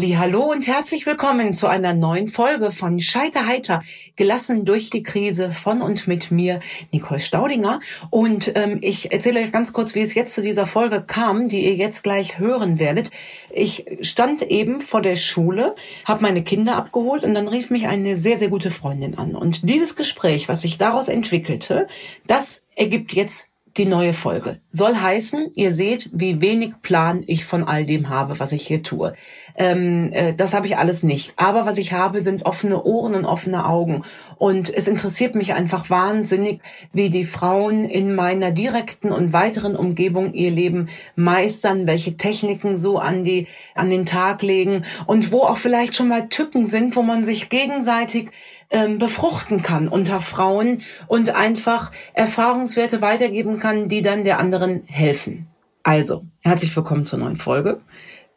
Hallo 0.00 0.44
und 0.52 0.68
herzlich 0.68 1.06
willkommen 1.06 1.52
zu 1.52 1.66
einer 1.66 1.92
neuen 1.92 2.28
Folge 2.28 2.70
von 2.70 3.00
Scheiterheiter, 3.00 3.82
gelassen 4.14 4.64
durch 4.64 4.90
die 4.90 5.02
Krise 5.02 5.50
von 5.50 5.82
und 5.82 6.06
mit 6.06 6.30
mir, 6.30 6.60
Nicole 6.92 7.18
Staudinger. 7.18 7.80
Und 8.08 8.52
ähm, 8.54 8.78
ich 8.80 9.10
erzähle 9.10 9.40
euch 9.40 9.50
ganz 9.50 9.72
kurz, 9.72 9.96
wie 9.96 10.00
es 10.00 10.14
jetzt 10.14 10.34
zu 10.34 10.40
dieser 10.40 10.66
Folge 10.66 11.02
kam, 11.04 11.48
die 11.48 11.64
ihr 11.64 11.74
jetzt 11.74 12.04
gleich 12.04 12.38
hören 12.38 12.78
werdet. 12.78 13.10
Ich 13.50 13.86
stand 14.00 14.42
eben 14.42 14.80
vor 14.80 15.02
der 15.02 15.16
Schule, 15.16 15.74
habe 16.04 16.22
meine 16.22 16.44
Kinder 16.44 16.76
abgeholt 16.76 17.24
und 17.24 17.34
dann 17.34 17.48
rief 17.48 17.68
mich 17.70 17.88
eine 17.88 18.14
sehr, 18.14 18.36
sehr 18.36 18.50
gute 18.50 18.70
Freundin 18.70 19.18
an. 19.18 19.34
Und 19.34 19.68
dieses 19.68 19.96
Gespräch, 19.96 20.48
was 20.48 20.62
sich 20.62 20.78
daraus 20.78 21.08
entwickelte, 21.08 21.88
das 22.28 22.62
ergibt 22.76 23.14
jetzt 23.14 23.48
die 23.78 23.86
neue 23.86 24.12
Folge. 24.12 24.60
Soll 24.70 24.96
heißen, 24.96 25.52
ihr 25.54 25.72
seht, 25.72 26.10
wie 26.12 26.40
wenig 26.40 26.82
Plan 26.82 27.22
ich 27.26 27.44
von 27.44 27.64
all 27.64 27.86
dem 27.86 28.08
habe, 28.08 28.40
was 28.40 28.52
ich 28.52 28.66
hier 28.66 28.82
tue. 28.82 29.14
Ähm, 29.56 30.10
äh, 30.12 30.34
das 30.34 30.52
habe 30.52 30.66
ich 30.66 30.76
alles 30.76 31.04
nicht. 31.04 31.32
Aber 31.36 31.64
was 31.64 31.78
ich 31.78 31.92
habe, 31.92 32.20
sind 32.20 32.44
offene 32.44 32.82
Ohren 32.82 33.14
und 33.14 33.24
offene 33.24 33.66
Augen. 33.66 34.02
Und 34.36 34.68
es 34.68 34.88
interessiert 34.88 35.36
mich 35.36 35.54
einfach 35.54 35.90
wahnsinnig, 35.90 36.60
wie 36.92 37.08
die 37.08 37.24
Frauen 37.24 37.84
in 37.84 38.14
meiner 38.14 38.50
direkten 38.50 39.12
und 39.12 39.32
weiteren 39.32 39.76
Umgebung 39.76 40.34
ihr 40.34 40.50
Leben 40.50 40.88
meistern, 41.14 41.86
welche 41.86 42.16
Techniken 42.16 42.76
so 42.76 42.98
an 42.98 43.22
die, 43.22 43.46
an 43.74 43.90
den 43.90 44.04
Tag 44.04 44.42
legen 44.42 44.84
und 45.06 45.30
wo 45.30 45.42
auch 45.42 45.56
vielleicht 45.56 45.94
schon 45.94 46.08
mal 46.08 46.28
Tücken 46.28 46.66
sind, 46.66 46.96
wo 46.96 47.02
man 47.02 47.24
sich 47.24 47.48
gegenseitig 47.48 48.30
ähm, 48.70 48.98
befruchten 48.98 49.62
kann 49.62 49.88
unter 49.88 50.20
Frauen 50.20 50.82
und 51.06 51.30
einfach 51.30 51.90
Erfahrungswerte 52.14 53.00
weitergeben 53.00 53.58
kann, 53.58 53.88
die 53.88 54.02
dann 54.02 54.24
der 54.24 54.38
anderen 54.38 54.82
helfen. 54.86 55.46
Also, 55.82 56.24
herzlich 56.40 56.74
willkommen 56.76 57.06
zur 57.06 57.18
neuen 57.18 57.36
Folge, 57.36 57.80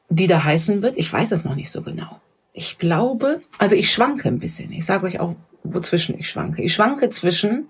die 0.10 0.28
da 0.28 0.44
heißen 0.44 0.82
wird, 0.82 0.98
ich 0.98 1.12
weiß 1.12 1.32
es 1.32 1.44
noch 1.44 1.56
nicht 1.56 1.72
so 1.72 1.82
genau. 1.82 2.22
Ich 2.54 2.78
glaube, 2.78 3.42
also 3.58 3.76
ich 3.76 3.92
schwanke 3.92 4.28
ein 4.28 4.40
bisschen. 4.40 4.72
Ich 4.72 4.86
sage 4.86 5.06
euch 5.06 5.20
auch, 5.20 5.36
wozwischen 5.64 6.18
ich 6.18 6.30
schwanke. 6.30 6.62
Ich 6.62 6.74
schwanke 6.74 7.10
zwischen 7.10 7.68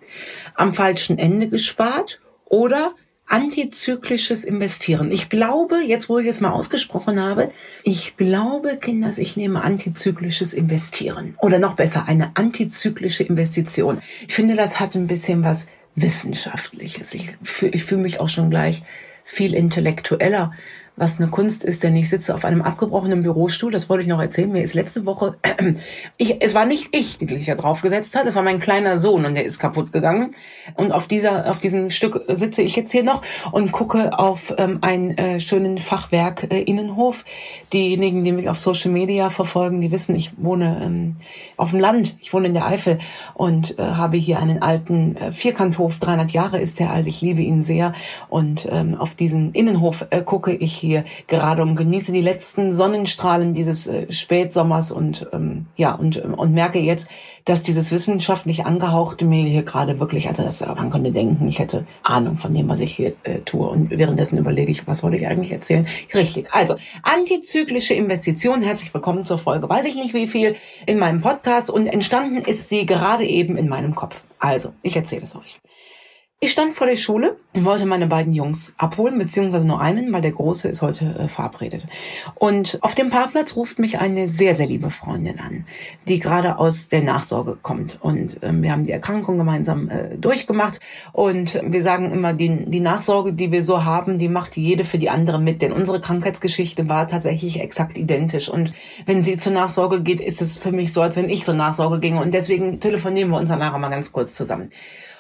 am 0.56 0.73
falschen 0.73 1.17
Ende 1.17 1.50
gespart 1.50 2.20
oder 2.45 2.94
antizyklisches 3.32 4.44
Investieren. 4.44 5.12
Ich 5.12 5.30
glaube, 5.30 5.78
jetzt 5.86 6.10
wo 6.10 6.20
ich 6.20 6.28
es 6.28 6.42
mal 6.42 6.52
ausgesprochen 6.52 7.20
habe, 7.22 7.52
ich 7.84 8.18
glaube, 8.18 8.78
Kinders, 8.78 9.18
ich 9.18 9.38
nehme 9.38 9.64
antizyklisches 9.64 10.54
Investieren. 10.54 11.36
Oder 11.40 11.58
noch 11.58 11.76
besser, 11.76 12.08
eine 12.08 12.32
antizyklische 12.36 13.23
Investition. 13.23 14.02
Ich 14.28 14.34
finde, 14.34 14.56
das 14.56 14.80
hat 14.80 14.96
ein 14.96 15.08
bisschen 15.08 15.44
was 15.44 15.68
Wissenschaftliches. 15.96 17.14
Ich 17.14 17.32
fühle 17.44 17.78
fühl 17.78 17.98
mich 17.98 18.20
auch 18.20 18.30
schon 18.30 18.50
gleich 18.50 18.84
viel 19.23 19.54
intellektueller 19.54 20.54
was 20.95 21.20
eine 21.20 21.30
Kunst 21.30 21.64
ist, 21.64 21.84
denn 21.84 21.95
ich 21.95 22.09
sitze 22.09 22.36
auf 22.36 22.45
einem 22.45 22.61
abgebrochenen 22.61 23.23
Bürostuhl. 23.23 23.72
Das 23.72 23.89
wollte 23.89 24.03
ich 24.03 24.08
noch 24.08 24.20
erzählen. 24.20 24.52
Mir 24.52 24.61
ist 24.61 24.73
letzte 24.73 25.06
Woche, 25.06 25.36
ich, 26.17 26.42
es 26.42 26.53
war 26.53 26.66
nicht 26.66 26.89
ich, 26.95 27.17
die 27.17 27.38
sich 27.38 27.48
da 27.48 27.56
draufgesetzt 27.56 28.16
hat, 28.16 28.25
es 28.28 28.36
war 28.36 28.44
mein 28.44 28.59
kleiner 28.59 28.98
Sohn 28.98 29.25
und 29.25 29.36
der 29.36 29.45
ist 29.45 29.59
kaputt 29.59 29.92
gegangen. 29.92 30.36
Und 30.75 30.92
auf 30.92 31.08
dieser, 31.08 31.50
auf 31.50 31.59
diesem 31.59 31.89
Stück 31.89 32.25
sitze 32.28 32.61
ich 32.61 32.75
jetzt 32.75 32.92
hier 32.92 33.03
noch 33.03 33.22
und 33.52 33.72
gucke 33.72 34.17
auf 34.20 34.53
ähm, 34.58 34.80
einen 34.81 35.17
äh, 35.17 35.39
schönen 35.39 35.78
Fachwerk 35.78 36.52
äh, 36.52 36.61
Innenhof. 36.61 37.26
Diejenigen, 37.73 38.23
die 38.23 38.31
mich 38.31 38.50
auf 38.50 38.59
Social 38.59 38.92
Media 38.92 39.30
verfolgen, 39.30 39.81
die 39.81 39.92
wissen, 39.92 40.16
ich 40.16 40.31
wohne 40.38 40.81
ähm, 40.83 41.16
auf 41.58 41.72
dem 41.72 41.80
Land. 41.80 42.16
Ich 42.20 42.33
wohne 42.33 42.48
in 42.48 42.53
der 42.53 42.66
Eifel 42.66 43.00
und 43.33 43.80
äh, 43.80 43.81
habe 43.81 44.17
hier 44.17 44.39
einen 44.39 44.61
alten 44.61 45.16
äh, 45.16 45.31
Vierkanthof. 45.31 46.00
300 46.00 46.31
Jahre 46.31 46.59
ist 46.59 46.80
der 46.80 46.92
alt. 46.92 47.08
Ich 47.08 47.22
liebe 47.22 47.42
ihn 47.42 47.64
sehr. 47.64 47.94
Und 48.30 48.67
ähm, 48.70 48.95
auf 48.95 49.16
diesen 49.16 49.53
Innenhof 49.53 50.05
äh, 50.09 50.22
gucke 50.22 50.53
ich 50.53 50.73
hier 50.73 50.91
gerade 51.28 51.61
und 51.61 51.75
genieße 51.75 52.11
die 52.11 52.22
letzten 52.22 52.72
Sonnenstrahlen 52.73 53.53
dieses 53.53 53.88
äh, 53.88 54.11
Spätsommers 54.11 54.92
und 54.92 55.28
ähm, 55.33 55.66
ja 55.75 55.94
und 55.94 56.17
ähm, 56.23 56.33
und 56.33 56.53
merke 56.53 56.80
jetzt, 56.80 57.08
dass 57.45 57.64
dieses 57.64 57.92
wissenschaftlich 57.92 58.66
angehauchte 58.66 59.26
mir 59.26 59.43
hier 59.43 59.64
gerade 59.64 59.99
wirklich, 59.99 60.27
also 60.27 60.43
das 60.43 60.61
man 60.61 60.89
könnte 60.89 61.11
denken, 61.11 61.48
ich 61.48 61.60
hätte 61.60 61.86
Ahnung 62.04 62.38
von 62.38 62.54
dem, 62.54 62.70
was 62.70 62.80
ich 62.80 62.95
hier 62.95 63.14
äh, 63.23 63.39
tue 63.39 63.67
und 63.67 63.89
währenddessen 63.89 64.38
überlege 64.38 64.71
ich, 64.71 64.88
was 64.88 65.04
wollte 65.04 65.17
ich 65.17 65.27
eigentlich 65.27 65.52
erzählen? 65.52 65.88
Richtig. 66.14 66.48
Also 66.52 66.76
antizyklische 67.04 67.93
Investition. 67.93 68.61
Herzlich 68.61 68.93
willkommen 68.93 69.26
zur 69.26 69.37
Folge. 69.37 69.67
Weiß 69.67 69.86
ich 69.86 69.95
nicht 69.95 70.14
wie 70.14 70.27
viel 70.27 70.55
in 70.86 70.99
meinem 70.99 71.21
Podcast 71.21 71.70
und 71.70 71.87
entstanden 71.87 72.37
ist 72.37 72.70
sie 72.70 72.86
gerade 72.86 73.26
eben 73.26 73.58
in 73.58 73.67
meinem 73.67 73.95
Kopf. 73.95 74.23
Also 74.39 74.73
ich 74.82 74.95
erzähle 74.95 75.23
es 75.23 75.36
euch. 75.36 75.60
Ich 76.44 76.54
stand 76.54 76.74
vor 76.74 76.88
der 76.88 76.98
Schule 76.98 77.38
und 77.54 77.66
wollte 77.66 77.86
meine 77.86 78.08
beiden 78.08 78.34
Jungs 78.34 78.74
abholen, 78.76 79.20
beziehungsweise 79.20 79.68
nur 79.68 79.80
einen, 79.80 80.12
weil 80.12 80.24
der 80.24 80.32
Große 80.32 80.70
ist 80.70 80.82
heute 80.82 81.06
äh, 81.06 81.28
verabredet. 81.28 81.86
Und 82.34 82.80
auf 82.82 82.96
dem 82.96 83.12
Parkplatz 83.12 83.56
ruft 83.56 83.78
mich 83.78 84.00
eine 84.00 84.28
sehr, 84.28 84.56
sehr 84.56 84.66
liebe 84.66 84.90
Freundin 84.90 85.40
an, 85.40 85.68
die 86.08 86.18
gerade 86.18 86.58
aus 86.58 86.88
der 86.88 87.04
Nachsorge 87.04 87.60
kommt. 87.62 88.00
Und 88.02 88.40
ähm, 88.42 88.64
wir 88.64 88.72
haben 88.72 88.88
die 88.88 88.92
Erkrankung 88.92 89.38
gemeinsam 89.38 89.88
äh, 89.92 90.18
durchgemacht. 90.18 90.80
Und 91.14 91.62
wir 91.64 91.84
sagen 91.84 92.12
immer, 92.12 92.34
die, 92.34 92.66
die 92.66 92.80
Nachsorge, 92.80 93.34
die 93.34 93.52
wir 93.52 93.62
so 93.62 93.86
haben, 93.86 94.18
die 94.18 94.28
macht 94.28 94.58
jede 94.58 94.84
für 94.84 94.98
die 94.98 95.12
andere 95.12 95.40
mit. 95.40 95.62
Denn 95.62 95.72
unsere 95.72 96.02
Krankheitsgeschichte 96.02 96.90
war 96.90 97.08
tatsächlich 97.08 97.60
exakt 97.60 98.00
identisch. 98.00 98.50
Und 98.50 98.73
wenn 99.06 99.22
sie 99.22 99.38
zur 99.38 99.52
Nachsorge 99.52 100.02
geht, 100.02 100.20
ist 100.20 100.42
es 100.42 100.58
für 100.58 100.72
mich 100.72 100.92
so, 100.92 101.04
als 101.04 101.18
wenn 101.18 101.30
ich 101.30 101.46
zur 101.46 101.54
Nachsorge 101.54 102.00
ginge. 102.00 102.20
Und 102.20 102.34
deswegen 102.34 102.80
telefonieren 102.80 103.30
wir 103.30 103.38
uns 103.38 103.50
danach 103.50 103.78
mal 103.78 103.90
ganz 103.90 104.12
kurz 104.12 104.34
zusammen. 104.34 104.72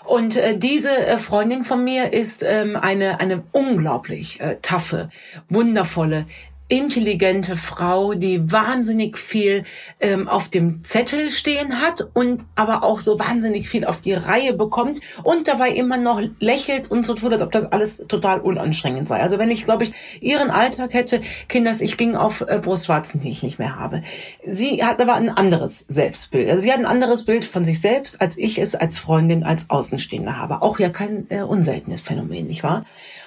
Und 0.05 0.35
äh, 0.35 0.57
diese 0.57 0.89
äh, 0.89 1.17
Freundin 1.17 1.63
von 1.63 1.83
mir 1.83 2.13
ist 2.13 2.43
ähm, 2.43 2.75
eine, 2.75 3.19
eine 3.19 3.43
unglaublich 3.51 4.39
äh, 4.41 4.57
taffe, 4.61 5.09
wundervolle, 5.49 6.25
intelligente 6.71 7.57
Frau, 7.57 8.13
die 8.13 8.49
wahnsinnig 8.49 9.17
viel 9.17 9.65
ähm, 9.99 10.29
auf 10.29 10.47
dem 10.47 10.85
Zettel 10.85 11.29
stehen 11.29 11.81
hat 11.81 12.07
und 12.13 12.45
aber 12.55 12.83
auch 12.83 13.01
so 13.01 13.19
wahnsinnig 13.19 13.67
viel 13.67 13.83
auf 13.83 13.99
die 13.99 14.13
Reihe 14.13 14.53
bekommt 14.53 15.01
und 15.23 15.49
dabei 15.49 15.71
immer 15.71 15.97
noch 15.97 16.21
lächelt 16.39 16.89
und 16.89 17.05
so 17.05 17.13
tut, 17.13 17.33
als 17.33 17.41
ob 17.41 17.51
das 17.51 17.65
alles 17.65 17.97
total 18.07 18.39
unanstrengend 18.39 19.05
sei. 19.05 19.19
Also 19.19 19.37
wenn 19.37 19.51
ich, 19.51 19.65
glaube 19.65 19.83
ich, 19.83 19.91
ihren 20.21 20.49
Alltag 20.49 20.93
hätte, 20.93 21.21
Kinders, 21.49 21.81
ich 21.81 21.97
ging 21.97 22.15
auf 22.15 22.39
äh, 22.39 22.57
Brustwarzen, 22.59 23.19
die 23.19 23.29
ich 23.29 23.43
nicht 23.43 23.59
mehr 23.59 23.75
habe. 23.75 24.01
Sie 24.47 24.81
hat 24.81 25.01
aber 25.01 25.15
ein 25.15 25.29
anderes 25.29 25.79
Selbstbild. 25.89 26.49
Also 26.49 26.61
sie 26.61 26.71
hat 26.71 26.79
ein 26.79 26.85
anderes 26.85 27.25
Bild 27.25 27.43
von 27.43 27.65
sich 27.65 27.81
selbst, 27.81 28.21
als 28.21 28.37
ich 28.37 28.59
es 28.59 28.75
als 28.75 28.97
Freundin, 28.97 29.43
als 29.43 29.69
Außenstehende 29.69 30.37
habe. 30.37 30.61
Auch 30.61 30.79
ja 30.79 30.87
kein 30.87 31.25
äh, 31.29 31.41
unseltenes 31.41 31.99
Phänomen, 31.99 32.47
nicht 32.47 32.63
wahr? 32.63 32.85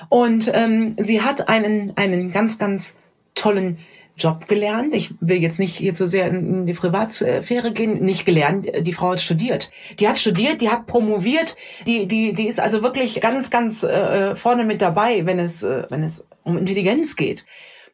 Und 0.08 0.50
ähm, 0.54 0.96
sie 0.98 1.20
hat 1.20 1.48
einen, 1.48 1.92
einen 1.96 2.32
ganz, 2.32 2.56
ganz 2.56 2.96
tollen 3.34 3.78
Job 4.16 4.46
gelernt. 4.46 4.94
Ich 4.94 5.12
will 5.20 5.42
jetzt 5.42 5.58
nicht 5.58 5.74
hier 5.74 5.94
zu 5.94 6.06
sehr 6.06 6.28
in 6.28 6.66
die 6.66 6.72
Privatsphäre 6.72 7.72
gehen. 7.72 8.04
Nicht 8.04 8.24
gelernt. 8.24 8.68
Die 8.80 8.92
Frau 8.92 9.12
hat 9.12 9.20
studiert. 9.20 9.70
Die 9.98 10.08
hat 10.08 10.18
studiert, 10.18 10.60
die 10.60 10.70
hat 10.70 10.86
promoviert. 10.86 11.56
Die, 11.86 12.06
die, 12.06 12.32
die 12.32 12.46
ist 12.46 12.60
also 12.60 12.82
wirklich 12.82 13.20
ganz, 13.20 13.50
ganz 13.50 13.82
äh, 13.82 14.36
vorne 14.36 14.64
mit 14.64 14.80
dabei, 14.80 15.26
wenn 15.26 15.40
es, 15.40 15.64
äh, 15.64 15.84
wenn 15.88 16.04
es 16.04 16.24
um 16.44 16.56
Intelligenz 16.58 17.16
geht 17.16 17.44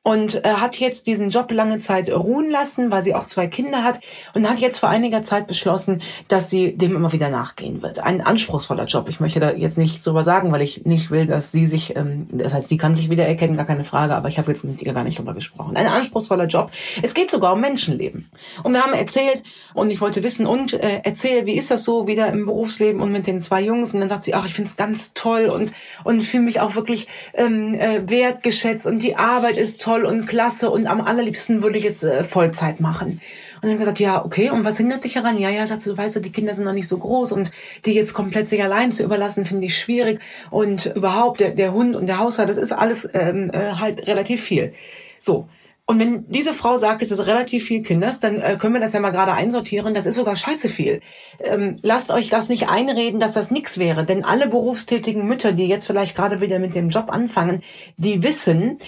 und 0.02 0.44
äh, 0.46 0.54
hat 0.54 0.76
jetzt 0.76 1.06
diesen 1.06 1.28
Job 1.28 1.50
lange 1.52 1.78
Zeit 1.78 2.10
ruhen 2.10 2.50
lassen, 2.50 2.90
weil 2.90 3.02
sie 3.02 3.14
auch 3.14 3.26
zwei 3.26 3.48
Kinder 3.48 3.84
hat 3.84 4.00
und 4.32 4.48
hat 4.48 4.58
jetzt 4.58 4.78
vor 4.78 4.88
einiger 4.88 5.22
Zeit 5.22 5.46
beschlossen, 5.46 6.00
dass 6.26 6.48
sie 6.48 6.72
dem 6.74 6.96
immer 6.96 7.12
wieder 7.12 7.28
nachgehen 7.28 7.82
wird. 7.82 7.98
Ein 7.98 8.22
anspruchsvoller 8.22 8.86
Job. 8.86 9.08
Ich 9.10 9.20
möchte 9.20 9.40
da 9.40 9.52
jetzt 9.52 9.76
nichts 9.76 10.02
drüber 10.02 10.22
sagen, 10.22 10.52
weil 10.52 10.62
ich 10.62 10.86
nicht 10.86 11.10
will, 11.10 11.26
dass 11.26 11.52
sie 11.52 11.66
sich, 11.66 11.96
ähm, 11.96 12.28
das 12.32 12.54
heißt, 12.54 12.68
sie 12.68 12.78
kann 12.78 12.94
sich 12.94 13.10
wieder 13.10 13.26
erkennen, 13.26 13.58
gar 13.58 13.66
keine 13.66 13.84
Frage, 13.84 14.14
aber 14.14 14.28
ich 14.28 14.38
habe 14.38 14.50
jetzt 14.50 14.64
mit 14.64 14.80
ihr 14.80 14.94
gar 14.94 15.04
nicht 15.04 15.18
drüber 15.18 15.34
gesprochen. 15.34 15.76
Ein 15.76 15.86
anspruchsvoller 15.86 16.46
Job. 16.46 16.70
Es 17.02 17.12
geht 17.12 17.30
sogar 17.30 17.52
um 17.52 17.60
Menschenleben. 17.60 18.30
Und 18.62 18.72
wir 18.72 18.82
haben 18.82 18.94
erzählt 18.94 19.42
und 19.74 19.90
ich 19.90 20.00
wollte 20.00 20.22
wissen 20.22 20.46
und 20.46 20.72
äh, 20.72 21.02
erzähl, 21.04 21.44
wie 21.44 21.58
ist 21.58 21.70
das 21.70 21.84
so 21.84 22.06
wieder 22.06 22.28
im 22.28 22.46
Berufsleben 22.46 23.02
und 23.02 23.12
mit 23.12 23.26
den 23.26 23.42
zwei 23.42 23.60
Jungs 23.60 23.92
und 23.92 24.00
dann 24.00 24.08
sagt 24.08 24.24
sie, 24.24 24.32
ach, 24.32 24.46
ich 24.46 24.54
finde 24.54 24.70
es 24.70 24.76
ganz 24.76 25.12
toll 25.12 25.46
und 25.46 25.72
und 26.04 26.22
fühle 26.22 26.44
mich 26.44 26.60
auch 26.60 26.74
wirklich 26.74 27.06
ähm, 27.34 27.74
äh, 27.74 28.08
wertgeschätzt 28.08 28.86
und 28.86 29.02
die 29.02 29.16
Arbeit 29.16 29.58
ist 29.58 29.82
toll 29.82 29.89
toll 29.90 30.04
und 30.04 30.26
klasse 30.26 30.70
und 30.70 30.86
am 30.86 31.00
allerliebsten 31.00 31.64
würde 31.64 31.76
ich 31.76 31.84
es 31.84 32.04
äh, 32.04 32.22
Vollzeit 32.22 32.78
machen. 32.78 33.20
Und 33.60 33.68
dann 33.68 33.76
gesagt, 33.76 33.98
ja, 33.98 34.24
okay, 34.24 34.50
und 34.50 34.64
was 34.64 34.76
hindert 34.76 35.02
dich 35.02 35.14
daran? 35.14 35.36
Ja, 35.36 35.50
ja, 35.50 35.66
sagst 35.66 35.88
du, 35.88 35.96
weißt 35.96 36.16
du, 36.16 36.20
die 36.20 36.30
Kinder 36.30 36.54
sind 36.54 36.64
noch 36.64 36.72
nicht 36.72 36.86
so 36.86 36.96
groß 36.96 37.32
und 37.32 37.50
die 37.84 37.92
jetzt 37.92 38.14
komplett 38.14 38.48
sich 38.48 38.62
allein 38.62 38.92
zu 38.92 39.02
überlassen, 39.02 39.44
finde 39.44 39.66
ich 39.66 39.76
schwierig. 39.76 40.20
Und 40.50 40.86
überhaupt, 40.94 41.40
der, 41.40 41.50
der 41.50 41.72
Hund 41.72 41.96
und 41.96 42.06
der 42.06 42.18
Haushalt, 42.18 42.48
das 42.48 42.56
ist 42.56 42.70
alles 42.70 43.08
ähm, 43.14 43.50
äh, 43.52 43.72
halt 43.72 44.06
relativ 44.06 44.42
viel. 44.42 44.74
So, 45.18 45.48
und 45.90 45.98
wenn 45.98 46.24
diese 46.28 46.54
Frau 46.54 46.76
sagt, 46.76 47.02
es 47.02 47.10
ist 47.10 47.26
relativ 47.26 47.64
viel 47.64 47.82
Kinders, 47.82 48.20
dann 48.20 48.40
äh, 48.40 48.56
können 48.56 48.74
wir 48.74 48.80
das 48.80 48.92
ja 48.92 49.00
mal 49.00 49.10
gerade 49.10 49.32
einsortieren. 49.32 49.92
Das 49.92 50.06
ist 50.06 50.14
sogar 50.14 50.36
scheiße 50.36 50.68
viel. 50.68 51.00
Ähm, 51.40 51.78
lasst 51.82 52.12
euch 52.12 52.28
das 52.28 52.48
nicht 52.48 52.68
einreden, 52.68 53.18
dass 53.18 53.32
das 53.32 53.50
nichts 53.50 53.76
wäre. 53.76 54.04
Denn 54.04 54.24
alle 54.24 54.46
berufstätigen 54.46 55.26
Mütter, 55.26 55.50
die 55.50 55.66
jetzt 55.66 55.88
vielleicht 55.88 56.14
gerade 56.14 56.40
wieder 56.40 56.60
mit 56.60 56.76
dem 56.76 56.90
Job 56.90 57.06
anfangen, 57.08 57.64
die 57.96 58.22
wissen, 58.22 58.78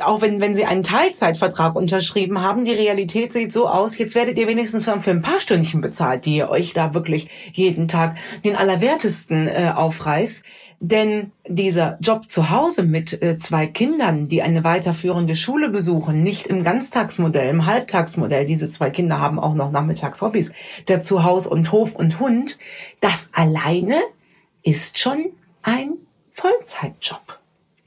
auch 0.00 0.20
wenn, 0.20 0.40
wenn 0.40 0.54
sie 0.54 0.64
einen 0.64 0.84
Teilzeitvertrag 0.84 1.74
unterschrieben 1.74 2.40
haben, 2.40 2.64
die 2.64 2.70
Realität 2.70 3.32
sieht 3.32 3.52
so 3.52 3.66
aus, 3.66 3.98
jetzt 3.98 4.14
werdet 4.14 4.38
ihr 4.38 4.46
wenigstens 4.46 4.84
für 4.84 5.10
ein 5.10 5.22
paar 5.22 5.40
Stündchen 5.40 5.80
bezahlt, 5.80 6.24
die 6.24 6.36
ihr 6.36 6.50
euch 6.50 6.72
da 6.72 6.94
wirklich 6.94 7.28
jeden 7.52 7.88
Tag 7.88 8.16
den 8.44 8.54
Allerwertesten 8.54 9.48
äh, 9.48 9.72
aufreißt. 9.74 10.44
Denn 10.78 11.32
dieser 11.46 11.98
Job 12.00 12.30
zu 12.30 12.50
Hause 12.50 12.82
mit 12.82 13.22
äh, 13.22 13.38
zwei 13.38 13.66
Kindern, 13.66 14.28
die 14.28 14.42
eine 14.42 14.64
weiterführende 14.64 15.36
Schule 15.36 15.68
besuchen, 15.68 16.22
nicht 16.22 16.46
im 16.46 16.62
Ganztagsmodell, 16.62 17.50
im 17.50 17.66
Halbtagsmodell, 17.66 18.46
diese 18.46 18.68
zwei 18.70 18.90
Kinder 18.90 19.20
haben 19.20 19.38
auch 19.38 19.54
noch 19.54 19.70
Nachmittagshobbys, 19.70 20.52
dazu 20.86 21.22
Haus 21.22 21.46
und 21.46 21.70
Hof 21.70 21.94
und 21.94 22.18
Hund, 22.18 22.58
das 23.00 23.28
alleine 23.32 24.00
ist 24.62 24.98
schon 24.98 25.26
ein 25.62 25.94
Vollzeitjob, 26.32 27.38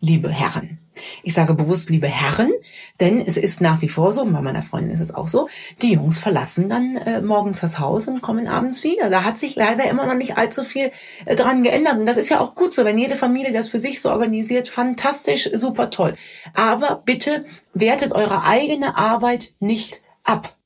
liebe 0.02 0.30
Herren. 0.30 0.80
Ich 1.24 1.34
sage 1.34 1.54
bewusst, 1.54 1.90
liebe 1.90 2.08
Herren, 2.08 2.52
denn 3.00 3.22
es 3.22 3.38
ist 3.38 3.62
nach 3.62 3.82
wie 3.82 3.90
vor 3.90 4.12
so, 4.12 4.26
bei 4.26 4.42
meiner 4.42 4.64
Freundin 4.64 4.92
ist 4.92 5.00
es 5.00 5.14
auch 5.14 5.28
so, 5.28 5.48
die 5.82 5.94
Jungs 5.94 6.20
verlassen 6.20 6.70
dann 6.70 6.96
äh, 6.98 7.22
morgens 7.22 7.62
das 7.62 7.80
Haus 7.80 8.08
und 8.08 8.22
kommen 8.22 8.48
abends 8.48 8.84
wieder. 8.84 9.10
Da 9.10 9.24
hat 9.24 9.38
sich 9.38 9.56
leider 9.56 9.90
immer 9.90 10.06
noch 10.06 10.16
nicht 10.16 10.38
allzu 10.38 10.64
viel 10.64 10.92
äh, 11.26 11.36
dran 11.36 11.64
geändert. 11.64 11.98
Und 11.98 12.06
das 12.06 12.18
ist 12.18 12.30
ja 12.30 12.40
auch 12.40 12.56
gut 12.56 12.74
so, 12.74 12.86
wenn 12.86 12.98
jede 12.98 13.16
Familie 13.16 13.54
das 13.54 13.70
für 13.70 13.80
sich 13.80 14.02
so 14.02 14.10
organisiert. 14.10 14.68
Fantastisch, 14.68 15.50
super 15.54 15.90
toll. 15.90 16.16
Aber 16.54 17.02
bitte 17.06 17.46
wertet 17.74 18.12
eure 18.12 18.44
eigene 18.44 18.98
Arbeit 18.98 19.54
nicht 19.60 20.02
ab. 20.24 20.57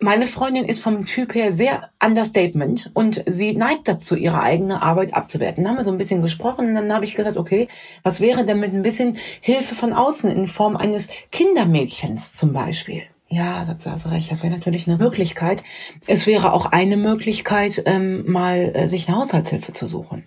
Meine 0.00 0.28
Freundin 0.28 0.64
ist 0.64 0.78
vom 0.80 1.06
Typ 1.06 1.34
her 1.34 1.50
sehr 1.50 1.90
understatement 2.00 2.92
und 2.94 3.24
sie 3.26 3.54
neigt 3.54 3.88
dazu, 3.88 4.14
ihre 4.14 4.40
eigene 4.40 4.80
Arbeit 4.80 5.14
abzuwerten. 5.14 5.64
Dann 5.64 5.72
haben 5.72 5.78
wir 5.78 5.84
so 5.84 5.90
ein 5.90 5.98
bisschen 5.98 6.22
gesprochen 6.22 6.68
und 6.68 6.74
dann 6.76 6.92
habe 6.92 7.04
ich 7.04 7.16
gesagt, 7.16 7.36
okay, 7.36 7.66
was 8.04 8.20
wäre 8.20 8.44
denn 8.44 8.60
mit 8.60 8.72
ein 8.72 8.82
bisschen 8.82 9.16
Hilfe 9.40 9.74
von 9.74 9.92
außen 9.92 10.30
in 10.30 10.46
Form 10.46 10.76
eines 10.76 11.08
Kindermädchens 11.32 12.32
zum 12.32 12.52
Beispiel? 12.52 13.02
Ja, 13.28 13.64
sagt 13.66 13.82
sie 13.82 13.90
also 13.90 14.08
recht, 14.08 14.30
das 14.30 14.44
wäre 14.44 14.54
natürlich 14.54 14.86
eine 14.86 14.98
Möglichkeit. 14.98 15.64
Es 16.06 16.28
wäre 16.28 16.52
auch 16.52 16.66
eine 16.66 16.96
Möglichkeit, 16.96 17.82
ähm, 17.84 18.30
mal 18.30 18.70
äh, 18.74 18.88
sich 18.88 19.08
eine 19.08 19.18
Haushaltshilfe 19.18 19.72
zu 19.72 19.88
suchen. 19.88 20.22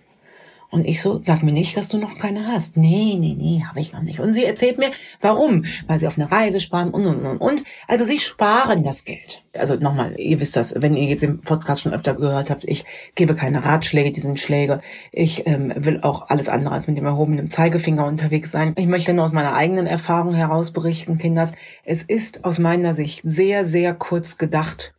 Und 0.72 0.86
ich 0.86 1.02
so, 1.02 1.20
sag 1.22 1.42
mir 1.42 1.52
nicht, 1.52 1.76
dass 1.76 1.88
du 1.88 1.98
noch 1.98 2.16
keine 2.16 2.46
hast. 2.46 2.78
Nee, 2.78 3.18
nee, 3.20 3.36
nee, 3.38 3.62
habe 3.68 3.78
ich 3.78 3.92
noch 3.92 4.00
nicht. 4.00 4.20
Und 4.20 4.32
sie 4.32 4.46
erzählt 4.46 4.78
mir, 4.78 4.90
warum? 5.20 5.66
Weil 5.86 5.98
sie 5.98 6.06
auf 6.06 6.16
eine 6.16 6.32
Reise 6.32 6.60
sparen 6.60 6.88
und, 6.92 7.04
und, 7.04 7.26
und, 7.26 7.36
und. 7.36 7.64
Also 7.88 8.04
sie 8.04 8.16
sparen 8.16 8.82
das 8.82 9.04
Geld. 9.04 9.42
Also 9.52 9.74
nochmal, 9.74 10.18
ihr 10.18 10.40
wisst 10.40 10.56
das, 10.56 10.74
wenn 10.80 10.96
ihr 10.96 11.04
jetzt 11.04 11.22
im 11.24 11.42
Podcast 11.42 11.82
schon 11.82 11.92
öfter 11.92 12.14
gehört 12.14 12.48
habt, 12.48 12.64
ich 12.64 12.86
gebe 13.14 13.34
keine 13.34 13.62
Ratschläge, 13.62 14.12
die 14.12 14.20
sind 14.20 14.40
Schläge. 14.40 14.80
Ich 15.12 15.46
ähm, 15.46 15.74
will 15.76 16.00
auch 16.00 16.30
alles 16.30 16.48
andere 16.48 16.74
als 16.74 16.86
mit 16.86 16.96
dem 16.96 17.04
erhobenen 17.04 17.50
Zeigefinger 17.50 18.06
unterwegs 18.06 18.50
sein. 18.50 18.72
Ich 18.78 18.86
möchte 18.86 19.12
nur 19.12 19.26
aus 19.26 19.32
meiner 19.32 19.52
eigenen 19.52 19.86
Erfahrung 19.86 20.32
heraus 20.32 20.70
berichten, 20.70 21.18
Kinders. 21.18 21.52
Es 21.84 22.02
ist 22.02 22.46
aus 22.46 22.58
meiner 22.58 22.94
Sicht 22.94 23.20
sehr, 23.24 23.66
sehr 23.66 23.92
kurz 23.92 24.38
gedacht, 24.38 24.94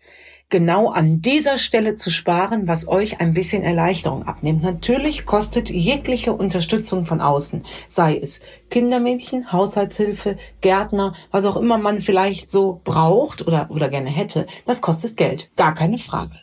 genau 0.49 0.89
an 0.89 1.21
dieser 1.21 1.57
Stelle 1.57 1.95
zu 1.95 2.09
sparen, 2.11 2.67
was 2.67 2.87
euch 2.87 3.19
ein 3.19 3.33
bisschen 3.33 3.63
Erleichterung 3.63 4.23
abnimmt. 4.23 4.63
Natürlich 4.63 5.25
kostet 5.25 5.69
jegliche 5.69 6.33
Unterstützung 6.33 7.05
von 7.05 7.21
außen, 7.21 7.65
sei 7.87 8.17
es 8.17 8.41
Kindermädchen, 8.69 9.51
Haushaltshilfe, 9.51 10.37
Gärtner, 10.61 11.13
was 11.31 11.45
auch 11.45 11.57
immer 11.57 11.77
man 11.77 12.01
vielleicht 12.01 12.51
so 12.51 12.81
braucht 12.83 13.45
oder, 13.47 13.69
oder 13.71 13.89
gerne 13.89 14.09
hätte, 14.09 14.47
das 14.65 14.81
kostet 14.81 15.17
Geld. 15.17 15.49
Gar 15.55 15.73
keine 15.73 15.97
Frage 15.97 16.35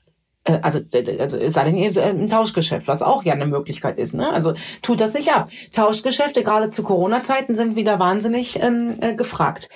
äh, 0.45 0.59
also, 0.63 0.81
also 1.19 1.37
es 1.37 1.53
sei 1.53 1.65
denn, 1.65 1.77
ihr 1.77 2.03
ein 2.03 2.31
Tauschgeschäft, 2.31 2.89
was 2.89 3.03
auch 3.03 3.23
ja 3.25 3.35
eine 3.35 3.47
Möglichkeit 3.47 3.99
ist. 3.99 4.15
Ne? 4.15 4.33
Also 4.33 4.55
tut 4.83 5.01
das 5.01 5.15
nicht 5.15 5.33
ab. 5.33 5.51
Tauschgeschäfte, 5.73 6.43
gerade 6.43 6.71
zu 6.71 6.83
Corona-Zeiten, 6.83 7.57
sind 7.57 7.77
wieder 7.77 7.99
wahnsinnig 7.99 8.61
ähm, 8.63 8.97
äh, 9.01 9.15
gefragt. 9.15 9.69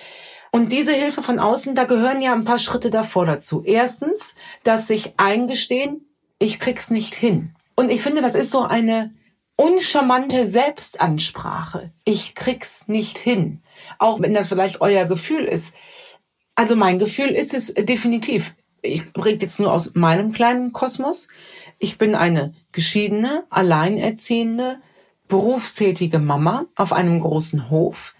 Und 0.54 0.70
diese 0.70 0.92
Hilfe 0.92 1.20
von 1.20 1.40
außen, 1.40 1.74
da 1.74 1.82
gehören 1.82 2.22
ja 2.22 2.32
ein 2.32 2.44
paar 2.44 2.60
Schritte 2.60 2.88
davor 2.88 3.26
dazu. 3.26 3.64
Erstens, 3.66 4.36
dass 4.62 4.86
sich 4.86 5.14
eingestehen, 5.16 6.06
ich 6.38 6.60
krieg's 6.60 6.90
nicht 6.90 7.16
hin. 7.16 7.56
Und 7.74 7.90
ich 7.90 8.02
finde, 8.02 8.22
das 8.22 8.36
ist 8.36 8.52
so 8.52 8.62
eine 8.62 9.12
uncharmante 9.56 10.46
Selbstansprache. 10.46 11.90
Ich 12.04 12.36
krieg's 12.36 12.86
nicht 12.86 13.18
hin. 13.18 13.64
Auch 13.98 14.20
wenn 14.20 14.32
das 14.32 14.46
vielleicht 14.46 14.80
euer 14.80 15.06
Gefühl 15.06 15.42
ist. 15.42 15.74
Also 16.54 16.76
mein 16.76 17.00
Gefühl 17.00 17.30
ist 17.30 17.52
es 17.52 17.74
definitiv. 17.74 18.54
Ich 18.80 19.02
rede 19.16 19.42
jetzt 19.42 19.58
nur 19.58 19.72
aus 19.72 19.96
meinem 19.96 20.30
kleinen 20.30 20.72
Kosmos. 20.72 21.26
Ich 21.80 21.98
bin 21.98 22.14
eine 22.14 22.54
geschiedene, 22.70 23.42
alleinerziehende, 23.50 24.80
berufstätige 25.26 26.20
Mama 26.20 26.66
auf 26.76 26.92
einem 26.92 27.18
großen 27.18 27.70
Hof 27.70 28.14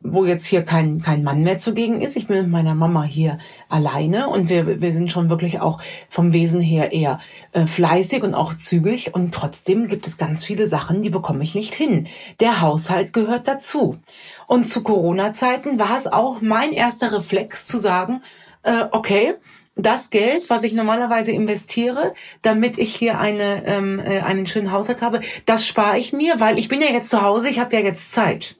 wo 0.00 0.24
jetzt 0.24 0.46
hier 0.46 0.62
kein, 0.62 1.00
kein 1.02 1.24
Mann 1.24 1.42
mehr 1.42 1.58
zugegen 1.58 2.00
ist. 2.00 2.16
Ich 2.16 2.28
bin 2.28 2.42
mit 2.42 2.48
meiner 2.48 2.74
Mama 2.74 3.02
hier 3.02 3.38
alleine 3.68 4.28
und 4.28 4.48
wir, 4.48 4.80
wir 4.80 4.92
sind 4.92 5.10
schon 5.10 5.28
wirklich 5.28 5.60
auch 5.60 5.80
vom 6.08 6.32
Wesen 6.32 6.60
her 6.60 6.92
eher 6.92 7.18
äh, 7.52 7.66
fleißig 7.66 8.22
und 8.22 8.34
auch 8.34 8.54
zügig 8.56 9.14
und 9.14 9.34
trotzdem 9.34 9.88
gibt 9.88 10.06
es 10.06 10.16
ganz 10.16 10.44
viele 10.44 10.66
Sachen, 10.68 11.02
die 11.02 11.10
bekomme 11.10 11.42
ich 11.42 11.56
nicht 11.56 11.74
hin. 11.74 12.06
Der 12.38 12.60
Haushalt 12.60 13.12
gehört 13.12 13.48
dazu. 13.48 13.98
Und 14.46 14.68
zu 14.68 14.82
Corona-Zeiten 14.82 15.78
war 15.78 15.96
es 15.96 16.06
auch 16.06 16.40
mein 16.40 16.72
erster 16.72 17.12
Reflex 17.12 17.66
zu 17.66 17.78
sagen, 17.78 18.22
äh, 18.62 18.84
okay, 18.92 19.34
das 19.74 20.10
Geld, 20.10 20.48
was 20.50 20.64
ich 20.64 20.74
normalerweise 20.74 21.32
investiere, 21.32 22.14
damit 22.42 22.78
ich 22.78 22.94
hier 22.94 23.18
eine, 23.18 23.64
ähm, 23.66 24.00
äh, 24.00 24.20
einen 24.20 24.46
schönen 24.46 24.72
Haushalt 24.72 25.02
habe, 25.02 25.20
das 25.46 25.66
spare 25.66 25.98
ich 25.98 26.12
mir, 26.12 26.40
weil 26.40 26.58
ich 26.58 26.68
bin 26.68 26.80
ja 26.80 26.88
jetzt 26.88 27.10
zu 27.10 27.22
Hause, 27.22 27.48
ich 27.48 27.58
habe 27.58 27.74
ja 27.76 27.82
jetzt 27.82 28.12
Zeit. 28.12 28.56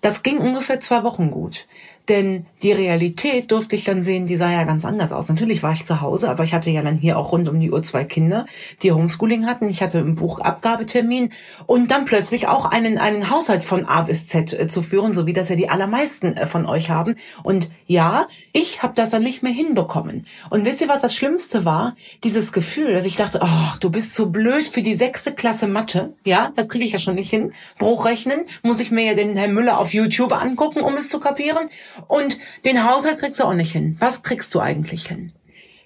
Das 0.00 0.22
ging 0.22 0.38
ungefähr 0.38 0.80
zwei 0.80 1.02
Wochen 1.02 1.30
gut. 1.30 1.66
Denn 2.08 2.46
die 2.62 2.72
Realität 2.72 3.52
durfte 3.52 3.76
ich 3.76 3.84
dann 3.84 4.02
sehen, 4.02 4.26
die 4.26 4.36
sah 4.36 4.50
ja 4.50 4.64
ganz 4.64 4.84
anders 4.84 5.12
aus. 5.12 5.28
Natürlich 5.28 5.62
war 5.62 5.72
ich 5.72 5.84
zu 5.84 6.00
Hause, 6.00 6.30
aber 6.30 6.42
ich 6.42 6.54
hatte 6.54 6.70
ja 6.70 6.82
dann 6.82 6.96
hier 6.96 7.18
auch 7.18 7.32
rund 7.32 7.48
um 7.48 7.60
die 7.60 7.70
Uhr 7.70 7.82
zwei 7.82 8.04
Kinder, 8.04 8.46
die 8.82 8.92
Homeschooling 8.92 9.46
hatten. 9.46 9.68
Ich 9.68 9.82
hatte 9.82 9.98
einen 9.98 10.14
Buchabgabetermin 10.14 11.30
und 11.66 11.90
dann 11.90 12.06
plötzlich 12.06 12.48
auch 12.48 12.64
einen, 12.64 12.98
einen 12.98 13.30
Haushalt 13.30 13.62
von 13.62 13.84
A 13.84 14.02
bis 14.02 14.26
Z 14.26 14.52
äh, 14.52 14.68
zu 14.68 14.82
führen, 14.82 15.12
so 15.12 15.26
wie 15.26 15.32
das 15.34 15.50
ja 15.50 15.56
die 15.56 15.68
allermeisten 15.68 16.36
äh, 16.36 16.46
von 16.46 16.66
euch 16.66 16.90
haben. 16.90 17.16
Und 17.42 17.70
ja, 17.86 18.26
ich 18.52 18.82
habe 18.82 18.94
das 18.96 19.10
dann 19.10 19.22
nicht 19.22 19.42
mehr 19.42 19.52
hinbekommen. 19.52 20.26
Und 20.50 20.64
wisst 20.64 20.80
ihr, 20.80 20.88
was 20.88 21.02
das 21.02 21.14
Schlimmste 21.14 21.64
war? 21.64 21.94
Dieses 22.24 22.52
Gefühl, 22.52 22.94
dass 22.94 23.04
ich 23.04 23.16
dachte, 23.16 23.40
oh, 23.42 23.76
du 23.80 23.90
bist 23.90 24.14
so 24.14 24.30
blöd 24.30 24.66
für 24.66 24.82
die 24.82 24.94
sechste 24.94 25.32
Klasse 25.32 25.68
Mathe. 25.68 26.14
Ja, 26.24 26.52
das 26.56 26.68
kriege 26.68 26.84
ich 26.84 26.92
ja 26.92 26.98
schon 26.98 27.16
nicht 27.16 27.30
hin. 27.30 27.52
Bruchrechnen 27.78 28.46
muss 28.62 28.80
ich 28.80 28.90
mir 28.90 29.04
ja 29.04 29.14
den 29.14 29.36
Herrn 29.36 29.52
Müller 29.52 29.78
auf 29.78 29.92
YouTube 29.92 30.32
angucken, 30.32 30.80
um 30.80 30.94
es 30.94 31.08
zu 31.10 31.20
kapieren. 31.20 31.68
Und 32.06 32.38
den 32.64 32.88
Haushalt 32.88 33.18
kriegst 33.18 33.40
du 33.40 33.44
auch 33.44 33.54
nicht 33.54 33.72
hin. 33.72 33.96
Was 33.98 34.22
kriegst 34.22 34.54
du 34.54 34.60
eigentlich 34.60 35.08
hin? 35.08 35.32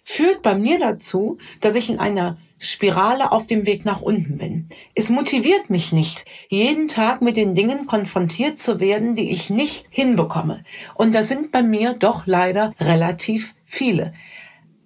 Führt 0.04 0.42
bei 0.42 0.56
mir 0.56 0.78
dazu, 0.78 1.38
dass 1.60 1.74
ich 1.74 1.88
in 1.88 1.98
einer 1.98 2.38
Spirale 2.58 3.32
auf 3.32 3.46
dem 3.46 3.66
Weg 3.66 3.84
nach 3.84 4.02
unten 4.02 4.38
bin. 4.38 4.68
Es 4.94 5.10
motiviert 5.10 5.68
mich 5.68 5.92
nicht, 5.92 6.24
jeden 6.48 6.86
Tag 6.86 7.20
mit 7.20 7.36
den 7.36 7.56
Dingen 7.56 7.86
konfrontiert 7.86 8.60
zu 8.60 8.78
werden, 8.78 9.16
die 9.16 9.30
ich 9.30 9.50
nicht 9.50 9.86
hinbekomme. 9.90 10.62
Und 10.94 11.12
das 11.12 11.28
sind 11.28 11.50
bei 11.50 11.62
mir 11.62 11.94
doch 11.94 12.24
leider 12.26 12.72
relativ 12.78 13.54
viele. 13.64 14.12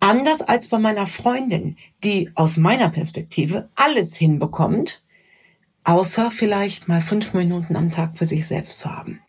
Anders 0.00 0.40
als 0.40 0.68
bei 0.68 0.78
meiner 0.78 1.06
Freundin, 1.06 1.76
die 2.02 2.30
aus 2.34 2.56
meiner 2.56 2.88
Perspektive 2.88 3.68
alles 3.74 4.16
hinbekommt, 4.16 5.02
außer 5.84 6.30
vielleicht 6.30 6.88
mal 6.88 7.00
fünf 7.00 7.34
Minuten 7.34 7.76
am 7.76 7.90
Tag 7.90 8.16
für 8.16 8.26
sich 8.26 8.46
selbst 8.46 8.78
zu 8.78 8.90
haben. 8.90 9.20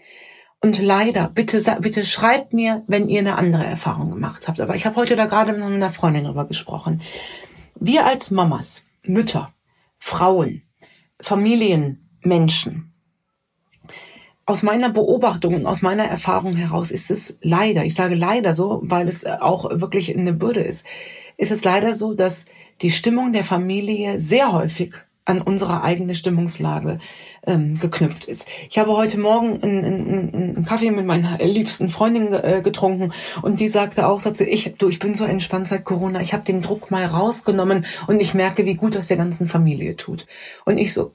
Und 0.61 0.79
leider, 0.79 1.29
bitte, 1.29 1.61
bitte 1.81 2.03
schreibt 2.03 2.53
mir, 2.53 2.83
wenn 2.87 3.09
ihr 3.09 3.19
eine 3.19 3.37
andere 3.37 3.65
Erfahrung 3.65 4.09
gemacht 4.09 4.47
habt. 4.47 4.59
Aber 4.59 4.75
ich 4.75 4.85
habe 4.85 4.95
heute 4.95 5.15
da 5.15 5.25
gerade 5.25 5.53
mit 5.53 5.61
einer 5.61 5.91
Freundin 5.91 6.25
drüber 6.25 6.45
gesprochen. 6.45 7.01
Wir 7.79 8.05
als 8.05 8.31
Mamas, 8.31 8.83
Mütter, 9.03 9.53
Frauen, 9.99 10.63
Familienmenschen, 11.21 12.91
aus 14.47 14.63
meiner 14.63 14.89
Beobachtung 14.89 15.55
und 15.55 15.65
aus 15.65 15.81
meiner 15.81 16.05
Erfahrung 16.05 16.55
heraus 16.55 16.89
ist 16.89 17.11
es 17.11 17.37
leider, 17.41 17.83
ich 17.83 17.93
sage 17.93 18.15
leider 18.15 18.53
so, 18.53 18.79
weil 18.81 19.09
es 19.09 19.25
auch 19.25 19.69
wirklich 19.69 20.15
eine 20.17 20.31
Bürde 20.31 20.61
ist, 20.61 20.85
ist 21.35 21.51
es 21.51 21.65
leider 21.65 21.93
so, 21.93 22.13
dass 22.13 22.45
die 22.81 22.91
Stimmung 22.91 23.33
der 23.33 23.43
Familie 23.43 24.19
sehr 24.19 24.53
häufig 24.53 24.93
an 25.27 25.41
unsere 25.41 25.83
eigene 25.83 26.15
Stimmungslage 26.15 26.99
ähm, 27.45 27.79
geknüpft 27.79 28.25
ist. 28.25 28.47
Ich 28.69 28.79
habe 28.79 28.95
heute 28.95 29.19
Morgen 29.19 29.61
einen, 29.61 29.83
einen, 29.83 30.33
einen 30.33 30.65
Kaffee 30.65 30.89
mit 30.89 31.05
meiner 31.05 31.37
liebsten 31.39 31.89
Freundin 31.89 32.33
äh, 32.33 32.61
getrunken 32.63 33.11
und 33.41 33.59
die 33.59 33.67
sagte 33.67 34.07
auch, 34.07 34.21
sagte, 34.21 34.45
ich, 34.45 34.75
du, 34.77 34.87
ich 34.87 34.99
bin 34.99 35.15
so 35.15 35.25
entspannt 35.25 35.67
seit 35.67 35.83
Corona, 35.83 36.21
ich 36.21 36.33
habe 36.33 36.45
den 36.45 36.61
Druck 36.61 36.91
mal 36.91 37.05
rausgenommen 37.05 37.85
und 38.07 38.21
ich 38.21 38.33
merke, 38.33 38.65
wie 38.65 38.75
gut 38.75 38.95
das 38.95 39.07
der 39.07 39.17
ganzen 39.17 39.49
Familie 39.49 39.97
tut. 39.97 40.25
Und 40.65 40.77
ich 40.77 40.93
so, 40.93 41.11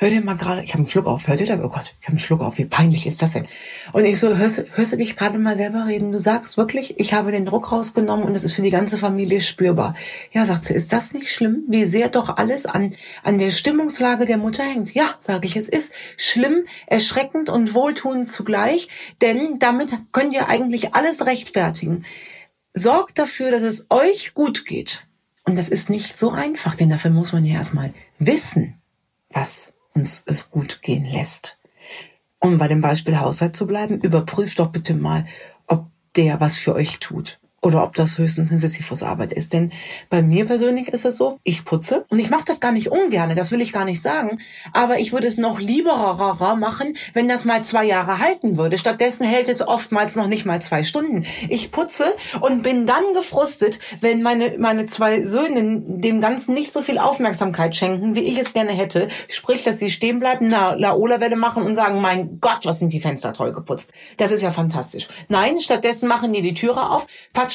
hör 0.00 0.10
dir 0.10 0.20
mal 0.22 0.36
gerade, 0.36 0.62
ich 0.62 0.70
habe 0.70 0.82
einen 0.82 0.88
Schluck 0.88 1.06
auf, 1.06 1.26
hör 1.26 1.36
dir 1.36 1.46
das? 1.46 1.60
Oh 1.60 1.68
Gott, 1.68 1.92
ich 2.00 2.06
habe 2.06 2.12
einen 2.12 2.18
Schluck 2.20 2.40
auf, 2.40 2.56
wie 2.56 2.64
peinlich 2.64 3.04
ist 3.04 3.20
das 3.20 3.32
denn? 3.32 3.48
Und 3.92 4.04
ich 4.04 4.20
so, 4.20 4.36
hörst, 4.36 4.64
hörst 4.74 4.92
du 4.92 4.96
dich 4.96 5.16
gerade 5.16 5.38
mal 5.40 5.56
selber 5.56 5.86
reden? 5.86 6.12
Du 6.12 6.20
sagst 6.20 6.56
wirklich, 6.56 7.00
ich 7.00 7.14
habe 7.14 7.32
den 7.32 7.44
Druck 7.44 7.72
rausgenommen 7.72 8.24
und 8.24 8.36
es 8.36 8.44
ist 8.44 8.52
für 8.52 8.62
die 8.62 8.70
ganze 8.70 8.96
Familie 8.96 9.40
spürbar. 9.40 9.96
Ja, 10.30 10.44
sagt 10.44 10.66
sie, 10.66 10.74
ist 10.74 10.92
das 10.92 11.12
nicht 11.12 11.32
schlimm, 11.32 11.64
wie 11.68 11.84
sehr 11.84 12.08
doch 12.08 12.36
alles 12.36 12.64
an, 12.64 12.94
an 13.24 13.38
der 13.38 13.50
Stimmungslage 13.50 14.24
der 14.24 14.38
Mutter 14.38 14.62
hängt? 14.62 14.94
Ja, 14.94 15.16
sage 15.18 15.48
ich, 15.48 15.56
es 15.56 15.68
ist 15.68 15.92
schlimm, 16.16 16.64
erschreckend 16.86 17.48
und 17.48 17.74
wohltuend 17.74 18.30
zugleich, 18.30 18.88
denn 19.20 19.58
damit 19.58 19.90
könnt 20.12 20.32
ihr 20.32 20.48
eigentlich 20.48 20.94
alles 20.94 21.26
rechtfertigen. 21.26 22.04
Sorgt 22.72 23.18
dafür, 23.18 23.50
dass 23.50 23.62
es 23.62 23.86
euch 23.90 24.34
gut 24.34 24.64
geht. 24.64 25.06
Und 25.44 25.56
das 25.56 25.68
ist 25.68 25.90
nicht 25.90 26.16
so 26.16 26.30
einfach, 26.30 26.76
denn 26.76 26.88
dafür 26.90 27.10
muss 27.10 27.32
man 27.32 27.44
ja 27.44 27.54
erstmal 27.54 27.94
wissen, 28.20 28.74
was 29.30 29.72
uns 29.98 30.22
es 30.26 30.50
gut 30.50 30.82
gehen 30.82 31.04
lässt. 31.04 31.58
Um 32.40 32.58
bei 32.58 32.68
dem 32.68 32.80
Beispiel 32.80 33.18
Haushalt 33.18 33.56
zu 33.56 33.66
bleiben, 33.66 34.00
überprüft 34.00 34.58
doch 34.58 34.68
bitte 34.68 34.94
mal, 34.94 35.26
ob 35.66 35.86
der 36.16 36.40
was 36.40 36.56
für 36.56 36.74
euch 36.74 36.98
tut 37.00 37.40
oder 37.68 37.84
ob 37.84 37.94
das 37.94 38.16
höchstens 38.16 38.50
eine 38.50 38.58
Sisyphus-Arbeit 38.58 39.34
ist. 39.34 39.52
Denn 39.52 39.72
bei 40.08 40.22
mir 40.22 40.46
persönlich 40.46 40.88
ist 40.88 41.04
es 41.04 41.16
so, 41.16 41.38
ich 41.44 41.66
putze 41.66 42.06
und 42.08 42.18
ich 42.18 42.30
mache 42.30 42.44
das 42.46 42.60
gar 42.60 42.72
nicht 42.72 42.90
ungern, 42.90 43.36
das 43.36 43.52
will 43.52 43.60
ich 43.60 43.74
gar 43.74 43.84
nicht 43.84 44.00
sagen, 44.00 44.38
aber 44.72 44.98
ich 44.98 45.12
würde 45.12 45.26
es 45.26 45.36
noch 45.36 45.60
lieberer 45.60 46.56
machen, 46.56 46.96
wenn 47.12 47.28
das 47.28 47.44
mal 47.44 47.62
zwei 47.64 47.84
Jahre 47.84 48.20
halten 48.20 48.56
würde. 48.56 48.78
Stattdessen 48.78 49.26
hält 49.26 49.50
es 49.50 49.60
oftmals 49.60 50.16
noch 50.16 50.28
nicht 50.28 50.46
mal 50.46 50.62
zwei 50.62 50.82
Stunden. 50.82 51.26
Ich 51.50 51.70
putze 51.70 52.16
und 52.40 52.62
bin 52.62 52.86
dann 52.86 53.12
gefrustet, 53.12 53.78
wenn 54.00 54.22
meine, 54.22 54.56
meine 54.58 54.86
zwei 54.86 55.26
Söhne 55.26 55.82
dem 55.86 56.22
Ganzen 56.22 56.54
nicht 56.54 56.72
so 56.72 56.80
viel 56.80 56.98
Aufmerksamkeit 56.98 57.76
schenken, 57.76 58.14
wie 58.14 58.20
ich 58.20 58.38
es 58.38 58.54
gerne 58.54 58.72
hätte. 58.72 59.08
Sprich, 59.28 59.62
dass 59.62 59.78
sie 59.78 59.90
stehen 59.90 60.20
bleiben, 60.20 60.46
eine 60.46 60.78
Laola-Welle 60.78 61.36
machen 61.36 61.64
und 61.64 61.74
sagen, 61.74 62.00
mein 62.00 62.40
Gott, 62.40 62.60
was 62.64 62.78
sind 62.78 62.94
die 62.94 63.00
Fenster 63.00 63.34
toll 63.34 63.52
geputzt. 63.52 63.92
Das 64.16 64.30
ist 64.30 64.40
ja 64.40 64.52
fantastisch. 64.52 65.08
Nein, 65.28 65.60
stattdessen 65.60 66.08
machen 66.08 66.32
die 66.32 66.40
die 66.40 66.54
Türe 66.54 66.90
auf, 66.90 67.06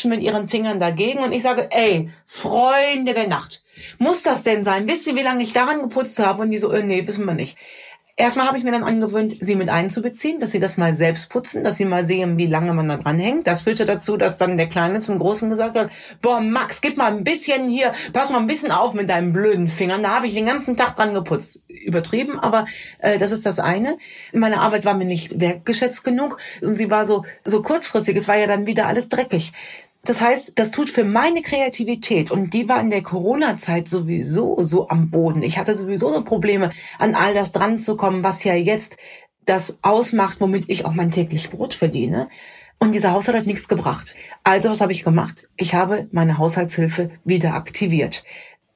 klatschen 0.03 0.09
mit 0.09 0.21
ihren 0.21 0.49
Fingern 0.49 0.79
dagegen 0.79 1.19
und 1.19 1.31
ich 1.31 1.41
sage, 1.41 1.69
ey, 1.71 2.09
Freunde 2.27 3.13
der 3.13 3.27
Nacht, 3.27 3.63
muss 3.97 4.23
das 4.23 4.43
denn 4.43 4.63
sein? 4.63 4.87
Wisst 4.87 5.07
ihr, 5.07 5.15
wie 5.15 5.21
lange 5.21 5.43
ich 5.43 5.53
daran 5.53 5.81
geputzt 5.81 6.19
habe? 6.19 6.41
Und 6.41 6.51
die 6.51 6.57
so, 6.57 6.71
äh, 6.71 6.83
nee, 6.83 7.07
wissen 7.07 7.25
wir 7.25 7.33
nicht. 7.33 7.57
Erstmal 8.15 8.45
habe 8.45 8.59
ich 8.59 8.63
mir 8.63 8.71
dann 8.71 8.83
angewöhnt, 8.83 9.35
sie 9.39 9.55
mit 9.55 9.69
einzubeziehen, 9.69 10.39
dass 10.39 10.51
sie 10.51 10.59
das 10.59 10.77
mal 10.77 10.93
selbst 10.93 11.29
putzen, 11.29 11.63
dass 11.63 11.77
sie 11.77 11.85
mal 11.85 12.05
sehen, 12.05 12.37
wie 12.37 12.45
lange 12.45 12.71
man 12.71 12.87
da 12.87 12.97
dran 12.97 13.17
hängt. 13.17 13.47
Das 13.47 13.61
führte 13.61 13.85
dazu, 13.87 14.17
dass 14.17 14.37
dann 14.37 14.55
der 14.55 14.69
Kleine 14.69 14.99
zum 14.99 15.17
Großen 15.17 15.49
gesagt 15.49 15.75
hat, 15.75 15.89
boah, 16.21 16.39
Max, 16.39 16.81
gib 16.81 16.95
mal 16.95 17.11
ein 17.11 17.23
bisschen 17.23 17.67
hier, 17.67 17.91
pass 18.13 18.29
mal 18.29 18.37
ein 18.37 18.45
bisschen 18.45 18.71
auf 18.71 18.93
mit 18.93 19.09
deinen 19.09 19.33
blöden 19.33 19.67
Fingern. 19.67 20.03
Da 20.03 20.09
habe 20.09 20.27
ich 20.27 20.35
den 20.35 20.45
ganzen 20.45 20.77
Tag 20.77 20.95
dran 20.95 21.15
geputzt. 21.15 21.59
Übertrieben, 21.67 22.39
aber 22.39 22.67
äh, 22.99 23.17
das 23.17 23.31
ist 23.31 23.47
das 23.47 23.57
eine. 23.57 23.97
Meine 24.31 24.61
Arbeit 24.61 24.85
war 24.85 24.93
mir 24.93 25.05
nicht 25.05 25.39
wertgeschätzt 25.39 26.03
genug 26.03 26.37
und 26.61 26.77
sie 26.77 26.91
war 26.91 27.05
so, 27.05 27.25
so 27.45 27.63
kurzfristig. 27.63 28.15
Es 28.15 28.27
war 28.27 28.37
ja 28.37 28.45
dann 28.45 28.67
wieder 28.67 28.85
alles 28.85 29.09
dreckig. 29.09 29.53
Das 30.05 30.19
heißt, 30.19 30.53
das 30.55 30.71
tut 30.71 30.89
für 30.89 31.05
meine 31.05 31.41
Kreativität 31.41 32.29
und 32.29 32.53
die 32.53 32.67
war 32.67 32.81
in 32.81 32.89
der 32.89 33.03
Corona-Zeit 33.03 33.87
sowieso 33.87 34.61
so 34.61 34.89
am 34.89 35.09
Boden. 35.09 35.41
Ich 35.43 35.57
hatte 35.57 35.73
sowieso 35.73 36.11
so 36.11 36.23
Probleme, 36.25 36.71
an 36.99 37.15
all 37.15 37.33
das 37.33 37.53
dran 37.53 37.79
zu 37.79 37.95
kommen, 37.95 38.21
was 38.21 38.43
ja 38.43 38.53
jetzt 38.53 38.97
das 39.45 39.79
ausmacht, 39.81 40.41
womit 40.41 40.65
ich 40.67 40.83
auch 40.83 40.93
mein 40.93 41.11
täglich 41.11 41.49
Brot 41.49 41.73
verdiene. 41.73 42.27
Und 42.79 42.93
dieser 42.93 43.13
Haushalt 43.13 43.37
hat 43.37 43.45
nichts 43.45 43.69
gebracht. 43.69 44.13
Also 44.43 44.69
was 44.69 44.81
habe 44.81 44.91
ich 44.91 45.05
gemacht? 45.05 45.47
Ich 45.55 45.73
habe 45.73 46.09
meine 46.11 46.37
Haushaltshilfe 46.37 47.11
wieder 47.23 47.53
aktiviert, 47.53 48.25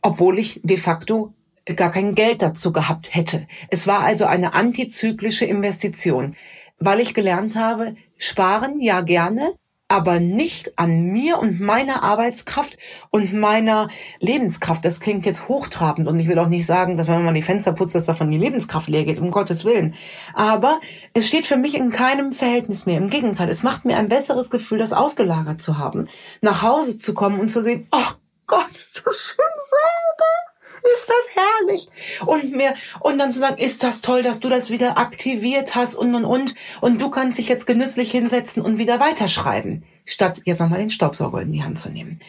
obwohl 0.02 0.40
ich 0.40 0.62
de 0.64 0.78
facto 0.78 1.34
gar 1.66 1.92
kein 1.92 2.16
Geld 2.16 2.42
dazu 2.42 2.72
gehabt 2.72 3.14
hätte. 3.14 3.48
Es 3.70 3.86
war 3.86 4.00
also 4.00 4.26
eine 4.26 4.54
antizyklische 4.54 5.44
Investition, 5.44 6.38
weil 6.80 7.02
ich 7.02 7.14
gelernt 7.14 7.58
habe, 7.58 7.98
sparen 8.18 8.80
ja 8.80 9.02
gerne, 9.02 9.52
aber 9.90 10.20
nicht 10.20 10.78
an 10.78 11.04
mir 11.04 11.40
und 11.40 11.62
meiner 11.62 12.04
Arbeitskraft 12.04 12.78
und 13.10 13.34
meiner 13.34 13.88
Lebenskraft. 14.20 14.84
Das 14.84 15.00
klingt 15.00 15.26
jetzt 15.26 15.48
hochtrabend 15.48 16.08
und 16.08 16.20
ich 16.20 16.28
will 16.28 16.40
auch 16.40 16.50
nicht 16.50 16.66
sagen, 16.66 16.98
dass 16.98 17.08
wenn 17.08 17.24
man 17.24 17.36
die 17.36 17.42
Fenster 17.42 17.72
putzt, 17.72 17.96
dass 17.96 18.06
davon 18.06 18.30
die 18.30 18.38
Lebenskraft 18.38 18.90
leer 18.90 19.06
geht, 19.06 19.20
um 19.20 19.32
Gottes 19.32 19.64
Willen. 19.64 19.96
Aber 20.34 20.82
es 21.14 21.28
steht 21.28 21.48
für 21.48 21.58
mich 21.58 21.76
in 21.76 21.92
keinem 21.92 22.34
Verhältnis 22.34 22.86
mehr. 22.86 22.98
Im 22.98 23.10
Gegenteil, 23.10 23.50
es 23.50 23.64
macht 23.64 23.86
mir 23.86 23.98
ein 23.98 24.10
besseres 24.10 24.50
Gefühl, 24.50 24.80
das 24.80 24.94
ausgelagert 24.94 25.62
zu 25.62 25.78
haben, 25.78 26.08
nach 26.42 26.62
Hause 26.62 27.00
zu 27.00 27.14
kommen 27.14 27.40
und 27.40 27.50
zu 27.50 27.62
sehen, 27.62 27.88
ach 27.92 28.18
Gott, 28.46 28.70
ist 28.72 29.02
das 29.06 29.18
schön 29.18 29.46
sauber 29.62 30.47
ist 30.94 31.10
das 31.10 31.44
herrlich. 31.44 31.88
Und 32.26 32.52
mir, 32.56 32.74
und 33.00 33.18
dann 33.18 33.32
zu 33.32 33.40
sagen, 33.40 33.58
ist 33.58 33.84
das 33.84 34.02
toll, 34.02 34.24
dass 34.24 34.40
du 34.40 34.50
das 34.50 34.70
wieder 34.70 34.98
aktiviert 34.98 35.76
hast 35.76 35.96
und, 35.96 36.14
und, 36.16 36.26
und. 36.26 36.56
Und 36.82 37.02
du 37.02 37.10
kannst 37.10 37.38
dich 37.38 37.48
jetzt 37.48 37.68
genüsslich 37.68 38.12
hinsetzen 38.12 38.64
und 38.64 38.78
wieder 38.78 39.00
weiterschreiben, 39.00 39.84
statt 40.06 40.42
jetzt 40.46 40.60
nochmal 40.60 40.80
den 40.80 40.90
Staubsauger 40.90 41.42
in 41.42 41.52
die 41.52 41.64
Hand 41.64 41.80
zu 41.80 41.90
nehmen. 41.90 42.20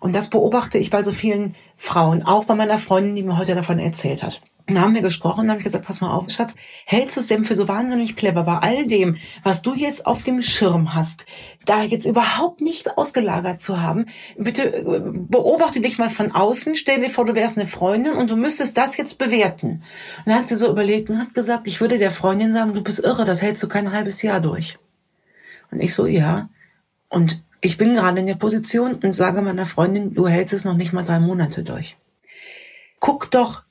Und 0.00 0.14
das 0.16 0.30
beobachte 0.30 0.78
ich 0.78 0.90
bei 0.90 1.02
so 1.02 1.12
vielen 1.12 1.54
Frauen, 1.76 2.24
auch 2.24 2.44
bei 2.44 2.54
meiner 2.54 2.78
Freundin, 2.78 3.14
die 3.14 3.22
mir 3.22 3.38
heute 3.38 3.54
davon 3.54 3.78
erzählt 3.78 4.22
hat. 4.22 4.40
Und 4.66 4.76
dann 4.76 4.84
haben 4.84 4.94
wir 4.94 5.02
gesprochen 5.02 5.40
und 5.40 5.50
habe 5.50 5.58
ich 5.58 5.64
gesagt, 5.64 5.84
pass 5.84 6.00
mal 6.00 6.12
auf, 6.12 6.30
Schatz, 6.30 6.54
hältst 6.86 7.16
du 7.16 7.20
es 7.20 7.26
denn 7.26 7.44
für 7.44 7.54
so 7.54 7.66
wahnsinnig 7.66 8.14
clever 8.16 8.44
bei 8.44 8.58
all 8.58 8.86
dem, 8.86 9.16
was 9.42 9.62
du 9.62 9.74
jetzt 9.74 10.06
auf 10.06 10.22
dem 10.22 10.40
Schirm 10.40 10.94
hast, 10.94 11.26
da 11.64 11.82
jetzt 11.82 12.06
überhaupt 12.06 12.60
nichts 12.60 12.86
ausgelagert 12.86 13.60
zu 13.60 13.80
haben? 13.80 14.06
Bitte 14.36 14.72
äh, 14.72 15.00
beobachte 15.04 15.80
dich 15.80 15.98
mal 15.98 16.10
von 16.10 16.32
außen, 16.32 16.76
stell 16.76 17.00
dir 17.00 17.10
vor, 17.10 17.24
du 17.24 17.34
wärst 17.34 17.58
eine 17.58 17.66
Freundin 17.66 18.14
und 18.14 18.30
du 18.30 18.36
müsstest 18.36 18.78
das 18.78 18.96
jetzt 18.96 19.18
bewerten. 19.18 19.82
Und 20.18 20.26
dann 20.26 20.36
hat 20.36 20.46
sie 20.46 20.56
so 20.56 20.70
überlegt 20.70 21.10
und 21.10 21.18
hat 21.18 21.34
gesagt, 21.34 21.66
ich 21.66 21.80
würde 21.80 21.98
der 21.98 22.12
Freundin 22.12 22.52
sagen, 22.52 22.74
du 22.74 22.82
bist 22.82 23.00
irre, 23.00 23.24
das 23.24 23.42
hältst 23.42 23.62
du 23.62 23.68
kein 23.68 23.92
halbes 23.92 24.22
Jahr 24.22 24.40
durch. 24.40 24.78
Und 25.72 25.80
ich 25.80 25.94
so, 25.94 26.06
ja. 26.06 26.48
Und 27.08 27.42
ich 27.60 27.78
bin 27.78 27.94
gerade 27.94 28.20
in 28.20 28.26
der 28.26 28.34
Position 28.34 28.94
und 28.94 29.12
sage 29.12 29.42
meiner 29.42 29.66
Freundin, 29.66 30.14
du 30.14 30.28
hältst 30.28 30.54
es 30.54 30.64
noch 30.64 30.76
nicht 30.76 30.92
mal 30.92 31.04
drei 31.04 31.18
Monate 31.18 31.64
durch. 31.64 31.96
Guck 33.00 33.30
doch, 33.30 33.62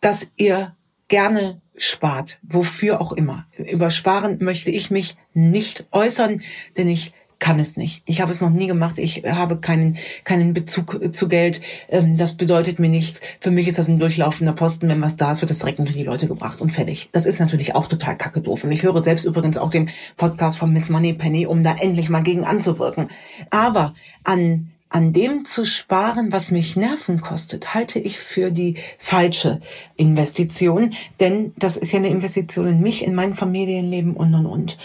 dass 0.00 0.30
ihr 0.36 0.74
gerne 1.08 1.60
spart, 1.76 2.38
wofür 2.42 3.00
auch 3.00 3.12
immer. 3.12 3.46
Über 3.56 3.90
Sparen 3.90 4.38
möchte 4.40 4.70
ich 4.70 4.90
mich 4.90 5.16
nicht 5.34 5.86
äußern, 5.92 6.42
denn 6.76 6.88
ich 6.88 7.12
kann 7.38 7.58
es 7.58 7.76
nicht. 7.76 8.02
Ich 8.06 8.20
habe 8.20 8.32
es 8.32 8.40
noch 8.40 8.50
nie 8.50 8.66
gemacht. 8.66 8.98
Ich 8.98 9.24
habe 9.24 9.58
keinen, 9.58 9.98
keinen 10.24 10.54
Bezug 10.54 11.14
zu 11.14 11.28
Geld. 11.28 11.60
Ähm, 11.88 12.16
das 12.16 12.36
bedeutet 12.36 12.78
mir 12.78 12.88
nichts. 12.88 13.20
Für 13.40 13.50
mich 13.50 13.68
ist 13.68 13.78
das 13.78 13.88
ein 13.88 13.98
durchlaufender 13.98 14.54
Posten. 14.54 14.88
Wenn 14.88 15.02
was 15.02 15.16
da 15.16 15.32
ist, 15.32 15.42
wird 15.42 15.50
das 15.50 15.58
direkt 15.58 15.78
unter 15.78 15.92
die 15.92 16.02
Leute 16.02 16.28
gebracht 16.28 16.60
und 16.60 16.70
fertig. 16.70 17.10
Das 17.12 17.26
ist 17.26 17.38
natürlich 17.38 17.74
auch 17.74 17.88
total 17.88 18.16
kacke 18.16 18.40
doof. 18.40 18.64
Und 18.64 18.72
ich 18.72 18.82
höre 18.82 19.02
selbst 19.02 19.24
übrigens 19.24 19.58
auch 19.58 19.70
den 19.70 19.90
Podcast 20.16 20.56
von 20.56 20.72
Miss 20.72 20.88
Money 20.88 21.12
Penny, 21.12 21.46
um 21.46 21.62
da 21.62 21.74
endlich 21.78 22.08
mal 22.08 22.22
gegen 22.22 22.44
anzuwirken. 22.44 23.08
Aber 23.50 23.94
an 24.24 24.70
an 24.88 25.12
dem 25.12 25.44
zu 25.44 25.64
sparen, 25.64 26.32
was 26.32 26.50
mich 26.50 26.76
Nerven 26.76 27.20
kostet, 27.20 27.74
halte 27.74 27.98
ich 27.98 28.18
für 28.18 28.50
die 28.50 28.76
falsche 28.98 29.60
Investition, 29.96 30.94
denn 31.20 31.52
das 31.58 31.76
ist 31.76 31.92
ja 31.92 31.98
eine 31.98 32.08
Investition 32.08 32.68
in 32.68 32.80
mich, 32.80 33.04
in 33.04 33.14
mein 33.14 33.34
Familienleben 33.34 34.14
und 34.16 34.34
und 34.34 34.46
und. 34.46 34.78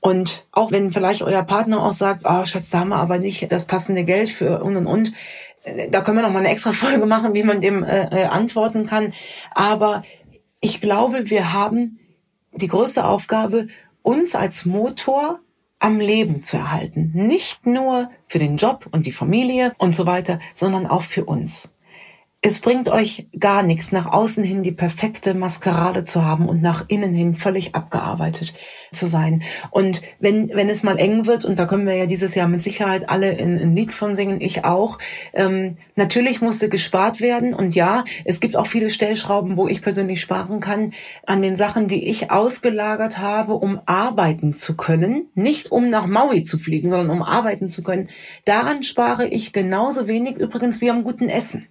Und 0.00 0.46
auch 0.52 0.70
wenn 0.70 0.92
vielleicht 0.92 1.22
euer 1.22 1.42
Partner 1.42 1.84
auch 1.84 1.92
sagt, 1.92 2.22
oh 2.24 2.44
Schatz, 2.46 2.70
da 2.70 2.80
haben 2.80 2.88
wir 2.88 2.96
aber 2.96 3.18
nicht 3.18 3.50
das 3.52 3.66
passende 3.66 4.04
Geld 4.04 4.30
für 4.30 4.62
und 4.62 4.76
und 4.76 4.86
und, 4.86 5.12
da 5.90 6.00
können 6.00 6.18
wir 6.18 6.22
noch 6.22 6.32
mal 6.32 6.40
eine 6.40 6.50
extra 6.50 6.72
Folge 6.74 7.06
machen, 7.06 7.34
wie 7.34 7.42
man 7.42 7.60
dem 7.60 7.82
äh, 7.82 8.22
äh 8.22 8.24
antworten 8.26 8.86
kann. 8.86 9.12
Aber 9.54 10.04
ich 10.60 10.80
glaube, 10.80 11.30
wir 11.30 11.52
haben 11.52 11.98
die 12.52 12.68
größte 12.68 13.04
Aufgabe, 13.04 13.68
uns 14.02 14.34
als 14.34 14.64
Motor 14.64 15.40
am 15.80 15.98
Leben 15.98 16.42
zu 16.42 16.58
erhalten. 16.58 17.10
Nicht 17.14 17.66
nur 17.66 18.10
für 18.28 18.38
den 18.38 18.56
Job 18.56 18.86
und 18.92 19.06
die 19.06 19.12
Familie 19.12 19.74
und 19.78 19.96
so 19.96 20.06
weiter, 20.06 20.38
sondern 20.54 20.86
auch 20.86 21.02
für 21.02 21.24
uns. 21.24 21.72
Es 22.42 22.60
bringt 22.60 22.88
euch 22.88 23.26
gar 23.38 23.62
nichts, 23.62 23.92
nach 23.92 24.06
außen 24.06 24.42
hin 24.42 24.62
die 24.62 24.72
perfekte 24.72 25.34
Maskerade 25.34 26.06
zu 26.06 26.24
haben 26.24 26.48
und 26.48 26.62
nach 26.62 26.86
innen 26.88 27.12
hin 27.12 27.34
völlig 27.34 27.74
abgearbeitet 27.74 28.54
zu 28.94 29.08
sein. 29.08 29.42
Und 29.70 30.00
wenn, 30.20 30.48
wenn 30.48 30.70
es 30.70 30.82
mal 30.82 30.98
eng 30.98 31.26
wird, 31.26 31.44
und 31.44 31.58
da 31.58 31.66
können 31.66 31.86
wir 31.86 31.96
ja 31.96 32.06
dieses 32.06 32.34
Jahr 32.34 32.48
mit 32.48 32.62
Sicherheit 32.62 33.10
alle 33.10 33.36
ein, 33.36 33.76
Lied 33.76 33.92
von 33.92 34.14
singen, 34.14 34.40
ich 34.40 34.64
auch, 34.64 34.96
ähm, 35.34 35.76
natürlich 35.96 36.40
musste 36.40 36.70
gespart 36.70 37.20
werden. 37.20 37.52
Und 37.52 37.74
ja, 37.74 38.04
es 38.24 38.40
gibt 38.40 38.56
auch 38.56 38.66
viele 38.66 38.88
Stellschrauben, 38.88 39.58
wo 39.58 39.68
ich 39.68 39.82
persönlich 39.82 40.22
sparen 40.22 40.60
kann, 40.60 40.94
an 41.26 41.42
den 41.42 41.56
Sachen, 41.56 41.88
die 41.88 42.08
ich 42.08 42.30
ausgelagert 42.30 43.18
habe, 43.18 43.52
um 43.52 43.82
arbeiten 43.84 44.54
zu 44.54 44.78
können. 44.78 45.28
Nicht 45.34 45.70
um 45.70 45.90
nach 45.90 46.06
Maui 46.06 46.42
zu 46.42 46.56
fliegen, 46.56 46.88
sondern 46.88 47.10
um 47.10 47.22
arbeiten 47.22 47.68
zu 47.68 47.82
können. 47.82 48.08
Daran 48.46 48.82
spare 48.82 49.28
ich 49.28 49.52
genauso 49.52 50.06
wenig 50.06 50.38
übrigens 50.38 50.80
wie 50.80 50.88
am 50.88 51.04
guten 51.04 51.28
Essen. 51.28 51.66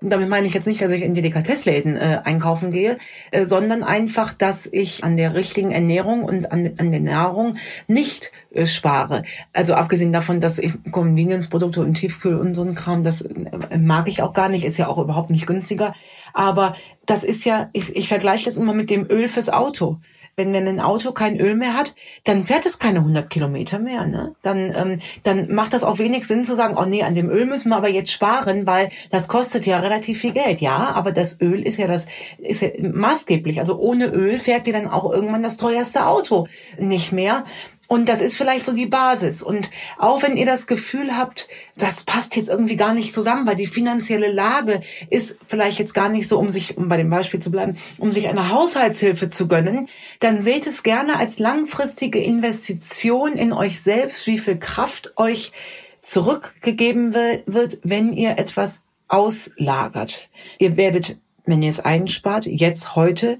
Damit 0.00 0.28
meine 0.28 0.46
ich 0.46 0.54
jetzt 0.54 0.66
nicht, 0.66 0.82
dass 0.82 0.90
ich 0.90 1.02
in 1.02 1.14
Delikatessläden 1.14 1.96
äh, 1.96 2.20
einkaufen 2.24 2.72
gehe, 2.72 2.98
äh, 3.30 3.44
sondern 3.44 3.82
einfach, 3.82 4.34
dass 4.34 4.66
ich 4.66 5.04
an 5.04 5.16
der 5.16 5.34
richtigen 5.34 5.70
Ernährung 5.70 6.24
und 6.24 6.50
an, 6.50 6.72
an 6.78 6.90
der 6.90 7.00
Nahrung 7.00 7.56
nicht 7.86 8.32
äh, 8.52 8.66
spare. 8.66 9.22
Also 9.52 9.74
abgesehen 9.74 10.12
davon, 10.12 10.40
dass 10.40 10.58
ich 10.58 10.72
Convenience-Produkte 10.90 11.80
und 11.80 11.94
Tiefkühl 11.94 12.36
und 12.36 12.54
so 12.54 12.62
ein 12.62 12.74
Kram, 12.74 13.04
das 13.04 13.22
äh, 13.22 13.78
mag 13.78 14.08
ich 14.08 14.22
auch 14.22 14.32
gar 14.32 14.48
nicht, 14.48 14.64
ist 14.64 14.76
ja 14.76 14.88
auch 14.88 14.98
überhaupt 14.98 15.30
nicht 15.30 15.46
günstiger. 15.46 15.94
Aber 16.32 16.76
das 17.06 17.22
ist 17.24 17.44
ja, 17.44 17.70
ich, 17.72 17.94
ich 17.94 18.08
vergleiche 18.08 18.46
das 18.46 18.56
immer 18.56 18.74
mit 18.74 18.90
dem 18.90 19.08
Öl 19.08 19.28
fürs 19.28 19.48
Auto 19.48 19.98
wenn, 20.36 20.52
wenn 20.52 20.68
ein 20.68 20.80
Auto 20.80 21.12
kein 21.12 21.38
Öl 21.38 21.54
mehr 21.54 21.74
hat, 21.74 21.94
dann 22.24 22.46
fährt 22.46 22.66
es 22.66 22.78
keine 22.78 23.00
100 23.00 23.30
Kilometer 23.30 23.78
mehr. 23.78 24.06
Ne? 24.06 24.34
Dann, 24.42 24.74
ähm, 24.76 24.98
dann 25.22 25.52
macht 25.54 25.72
das 25.72 25.84
auch 25.84 25.98
wenig 25.98 26.26
Sinn 26.26 26.44
zu 26.44 26.56
sagen, 26.56 26.76
oh 26.76 26.84
nee, 26.84 27.02
an 27.02 27.14
dem 27.14 27.30
Öl 27.30 27.46
müssen 27.46 27.68
wir 27.68 27.76
aber 27.76 27.88
jetzt 27.88 28.12
sparen, 28.12 28.66
weil 28.66 28.90
das 29.10 29.28
kostet 29.28 29.66
ja 29.66 29.78
relativ 29.78 30.20
viel 30.20 30.32
Geld. 30.32 30.60
Ja, 30.60 30.92
aber 30.94 31.12
das 31.12 31.40
Öl 31.40 31.62
ist 31.62 31.78
ja 31.78 31.86
das 31.86 32.06
ist 32.38 32.62
ja 32.62 32.68
maßgeblich. 32.80 33.60
Also 33.60 33.78
ohne 33.78 34.06
Öl 34.06 34.38
fährt 34.38 34.66
dir 34.66 34.72
dann 34.72 34.88
auch 34.88 35.10
irgendwann 35.10 35.42
das 35.42 35.56
teuerste 35.56 36.06
Auto 36.06 36.46
nicht 36.78 37.12
mehr. 37.12 37.44
Und 37.86 38.08
das 38.08 38.20
ist 38.20 38.36
vielleicht 38.36 38.64
so 38.64 38.72
die 38.72 38.86
Basis. 38.86 39.42
Und 39.42 39.70
auch 39.98 40.22
wenn 40.22 40.36
ihr 40.36 40.46
das 40.46 40.66
Gefühl 40.66 41.16
habt, 41.16 41.48
das 41.76 42.04
passt 42.04 42.34
jetzt 42.36 42.48
irgendwie 42.48 42.76
gar 42.76 42.94
nicht 42.94 43.12
zusammen, 43.12 43.46
weil 43.46 43.56
die 43.56 43.66
finanzielle 43.66 44.32
Lage 44.32 44.80
ist 45.10 45.38
vielleicht 45.46 45.78
jetzt 45.78 45.94
gar 45.94 46.08
nicht 46.08 46.26
so, 46.26 46.38
um 46.38 46.48
sich, 46.48 46.76
um 46.76 46.88
bei 46.88 46.96
dem 46.96 47.10
Beispiel 47.10 47.40
zu 47.40 47.50
bleiben, 47.50 47.76
um 47.98 48.10
sich 48.10 48.28
eine 48.28 48.50
Haushaltshilfe 48.50 49.28
zu 49.28 49.48
gönnen, 49.48 49.88
dann 50.20 50.40
seht 50.40 50.66
es 50.66 50.82
gerne 50.82 51.16
als 51.18 51.38
langfristige 51.38 52.18
Investition 52.18 53.34
in 53.34 53.52
euch 53.52 53.80
selbst, 53.80 54.26
wie 54.26 54.38
viel 54.38 54.58
Kraft 54.58 55.12
euch 55.16 55.52
zurückgegeben 56.00 57.14
wird, 57.14 57.78
wenn 57.82 58.12
ihr 58.12 58.38
etwas 58.38 58.82
auslagert. 59.08 60.28
Ihr 60.58 60.76
werdet, 60.76 61.16
wenn 61.44 61.62
ihr 61.62 61.70
es 61.70 61.80
einspart, 61.80 62.46
jetzt 62.46 62.96
heute 62.96 63.38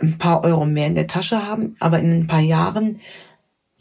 ein 0.00 0.18
paar 0.18 0.44
Euro 0.44 0.64
mehr 0.64 0.86
in 0.86 0.94
der 0.94 1.06
Tasche 1.06 1.46
haben, 1.46 1.76
aber 1.78 1.98
in 1.98 2.12
ein 2.12 2.26
paar 2.26 2.40
Jahren 2.40 3.00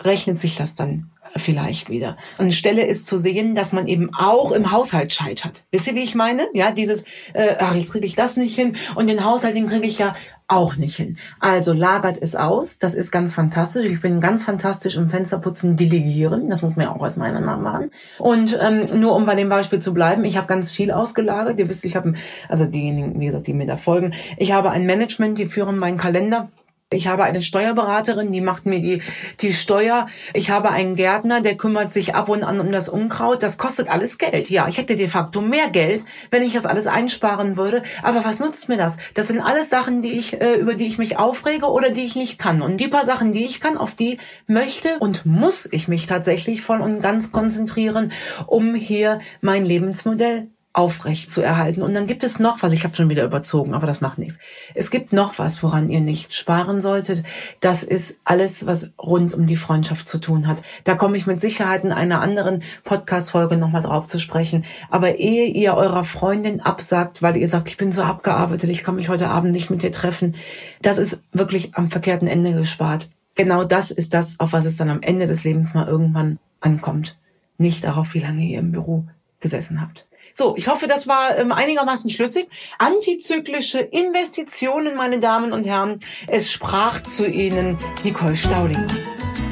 rechnet 0.04 0.40
sich 0.40 0.56
das 0.56 0.76
dann 0.76 1.12
vielleicht 1.36 1.90
wieder. 1.90 2.18
Und 2.38 2.54
Stelle 2.54 2.86
ist 2.86 3.06
zu 3.06 3.18
sehen, 3.18 3.56
dass 3.56 3.72
man 3.72 3.88
eben 3.88 4.10
auch 4.14 4.52
im 4.52 4.72
Haushalt 4.72 5.14
scheitert. 5.14 5.64
Wisst 5.72 5.88
ihr, 5.88 5.96
wie 5.96 6.04
ich 6.04 6.16
meine? 6.16 6.48
Ja, 6.54 6.72
dieses, 6.72 7.04
äh, 7.34 7.56
ach, 7.60 7.76
jetzt 7.76 7.92
kriege 7.92 8.06
ich 8.06 8.16
das 8.16 8.38
nicht 8.38 8.56
hin 8.56 8.76
und 8.96 9.08
den 9.08 9.24
Haushalt, 9.24 9.56
den 9.56 9.68
kriege 9.68 9.86
ich 9.86 10.00
ja 10.00 10.16
auch 10.48 10.78
nicht 10.78 10.96
hin. 10.96 11.18
Also 11.40 11.74
lagert 11.74 12.18
es 12.20 12.36
aus, 12.36 12.80
das 12.80 12.96
ist 12.96 13.12
ganz 13.12 13.36
fantastisch. 13.36 13.86
Ich 13.86 14.02
bin 14.02 14.20
ganz 14.20 14.46
fantastisch 14.46 14.98
im 14.98 15.10
Fensterputzen 15.10 15.76
delegieren, 15.76 16.50
das 16.50 16.64
muss 16.64 16.76
man 16.76 16.88
ja 16.88 16.96
auch 16.96 17.04
als 17.04 17.18
meiner 17.18 17.40
Name 17.40 17.62
machen. 17.62 17.92
Und 18.18 18.58
ähm, 18.60 19.00
nur 19.00 19.16
um 19.16 19.28
bei 19.28 19.36
dem 19.36 19.50
Beispiel 19.50 19.80
zu 19.80 19.94
bleiben, 19.94 20.26
ich 20.26 20.38
habe 20.38 20.48
ganz 20.48 20.72
viel 20.72 20.92
ausgelagert. 20.92 21.60
Ihr 21.60 21.70
wisst, 21.70 21.86
ich 21.86 21.96
habe, 21.96 22.14
also 22.48 22.66
diejenigen, 22.66 23.20
wie 23.20 23.28
gesagt, 23.28 23.46
die 23.46 23.54
mir 23.54 23.68
da 23.68 23.78
folgen, 23.78 24.16
ich 24.38 24.52
habe 24.52 24.72
ein 24.72 24.88
Management, 24.88 25.38
die 25.38 25.46
führen 25.46 25.78
meinen 25.78 25.98
Kalender 25.98 26.50
ich 26.92 27.08
habe 27.08 27.24
eine 27.24 27.44
Steuerberaterin, 27.44 28.32
die 28.32 28.42
macht 28.42 28.66
mir 28.66 28.80
die, 28.80 29.04
die 29.42 29.54
Steuer. 29.54 30.08
Ich 30.34 30.50
habe 30.50 30.72
einen 30.72 30.96
Gärtner, 30.96 31.40
der 31.40 31.56
kümmert 31.56 31.94
sich 31.94 32.16
ab 32.16 32.30
und 32.30 32.44
an 32.44 32.60
um 32.60 32.72
das 32.72 32.90
Unkraut. 32.90 33.44
Das 33.44 33.60
kostet 33.60 33.92
alles 33.92 34.18
Geld. 34.18 34.50
Ja, 34.50 34.68
ich 34.68 34.80
hätte 34.80 34.96
de 34.96 35.08
facto 35.08 35.40
mehr 35.40 35.70
Geld, 35.70 36.04
wenn 36.32 36.42
ich 36.42 36.54
das 36.54 36.66
alles 36.66 36.88
einsparen 36.88 37.58
würde. 37.58 37.84
Aber 38.02 38.26
was 38.26 38.40
nutzt 38.40 38.70
mir 38.70 38.78
das? 38.78 38.98
Das 39.14 39.28
sind 39.28 39.40
alles 39.40 39.70
Sachen, 39.70 40.02
die 40.02 40.14
ich, 40.14 40.42
äh, 40.42 40.56
über 40.56 40.74
die 40.74 40.88
ich 40.88 40.98
mich 40.98 41.20
aufrege 41.20 41.68
oder 41.68 41.92
die 41.92 42.04
ich 42.04 42.16
nicht 42.16 42.40
kann. 42.40 42.64
Und 42.64 42.78
die 42.78 42.88
paar 42.88 43.06
Sachen, 43.06 43.34
die 43.34 43.46
ich 43.46 43.62
kann, 43.62 43.78
auf 43.78 43.94
die 43.94 44.18
möchte 44.48 44.98
und 44.98 45.28
muss 45.28 45.70
ich 45.72 45.88
mich 45.88 46.08
tatsächlich 46.08 46.64
voll 46.64 46.82
und 46.82 47.02
ganz 47.02 47.32
konzentrieren, 47.32 48.12
um 48.48 48.74
hier 48.74 49.20
mein 49.42 49.64
Lebensmodell 49.64 50.48
aufrecht 50.72 51.32
zu 51.32 51.42
erhalten. 51.42 51.82
Und 51.82 51.94
dann 51.96 52.06
gibt 52.06 52.24
es 52.24 52.40
noch 52.40 52.62
was, 52.62 52.74
ich 52.74 52.84
habe 52.84 52.96
schon 52.96 53.10
wieder 53.10 53.24
überzogen, 53.24 53.74
aber 53.74 53.88
das 53.88 54.02
macht 54.02 54.20
nichts. 54.20 54.38
Es 54.76 54.92
gibt 54.92 55.14
noch 55.14 55.40
was, 55.40 55.64
woran 55.64 55.90
ihr 55.90 56.00
nicht 56.00 56.34
sparen 56.34 56.80
solltet. 56.80 57.24
Das 57.60 57.82
ist 57.82 58.20
alles, 58.24 58.66
was 58.68 58.92
rund 59.02 59.34
um 59.34 59.48
die 59.48 59.56
Freundschaft 59.56 60.08
zu 60.08 60.20
tun 60.20 60.48
hat. 60.48 60.62
Da 60.84 60.96
komme 60.96 61.18
ich 61.18 61.26
mit 61.26 61.42
Sicherheit 61.42 61.84
in 61.84 61.92
einer 61.92 62.22
anderen 62.22 62.62
Podcast-Folge 62.84 63.58
nochmal 63.58 63.82
drauf 63.82 64.06
zu 64.06 64.20
sprechen. 64.20 64.64
Aber 64.92 65.18
ehe 65.18 65.48
ihr 65.48 65.74
eurer 65.74 66.06
Freundin 66.06 66.62
absagt, 66.62 67.24
weil 67.24 67.36
ihr 67.38 67.48
sagt, 67.48 67.68
ich 67.68 67.78
bin 67.78 67.92
so 67.92 68.04
abgearbeitet, 68.04 68.70
ich 68.70 68.84
kann 68.84 68.96
mich 68.96 69.10
heute 69.10 69.30
Abend 69.30 69.52
nicht 69.52 69.72
mit 69.72 69.82
dir 69.82 69.92
treffen, 69.92 70.36
das 70.82 71.00
ist 71.00 71.20
wirklich 71.32 71.76
am 71.76 71.90
verkehrten 71.90 72.28
Ende 72.28 72.54
gespart. 72.54 73.10
Genau 73.36 73.64
das 73.64 73.90
ist 73.90 74.14
das, 74.14 74.40
auf 74.40 74.54
was 74.54 74.66
es 74.66 74.78
dann 74.78 74.90
am 74.90 75.02
Ende 75.02 75.26
des 75.26 75.44
Lebens 75.44 75.74
mal 75.74 75.88
irgendwann 75.88 76.40
ankommt. 76.60 77.18
Nicht 77.58 77.84
darauf, 77.84 78.14
wie 78.14 78.20
lange 78.20 78.44
ihr 78.44 78.60
im 78.60 78.72
Büro 78.72 79.06
gesessen 79.40 79.82
habt. 79.82 80.09
So, 80.34 80.56
ich 80.56 80.68
hoffe, 80.68 80.88
das 80.88 81.08
war 81.08 81.38
ähm, 81.38 81.52
einigermaßen 81.52 82.10
schlüssig. 82.10 82.48
Antizyklische 82.78 83.80
Investitionen, 83.80 84.96
meine 84.96 85.20
Damen 85.20 85.52
und 85.52 85.66
Herren. 85.66 86.00
Es 86.28 86.52
sprach 86.52 87.02
zu 87.04 87.28
Ihnen 87.28 87.78
Nicole 88.04 88.36
Staudinger. 88.36 88.88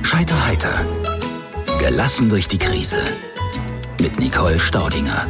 Scheiter 0.03 0.48
heiter. 0.48 0.86
Gelassen 1.79 2.29
durch 2.29 2.48
die 2.48 2.57
Krise. 2.57 3.00
Mit 4.00 4.19
Nicole 4.19 4.60
Staudinger. 4.60 5.27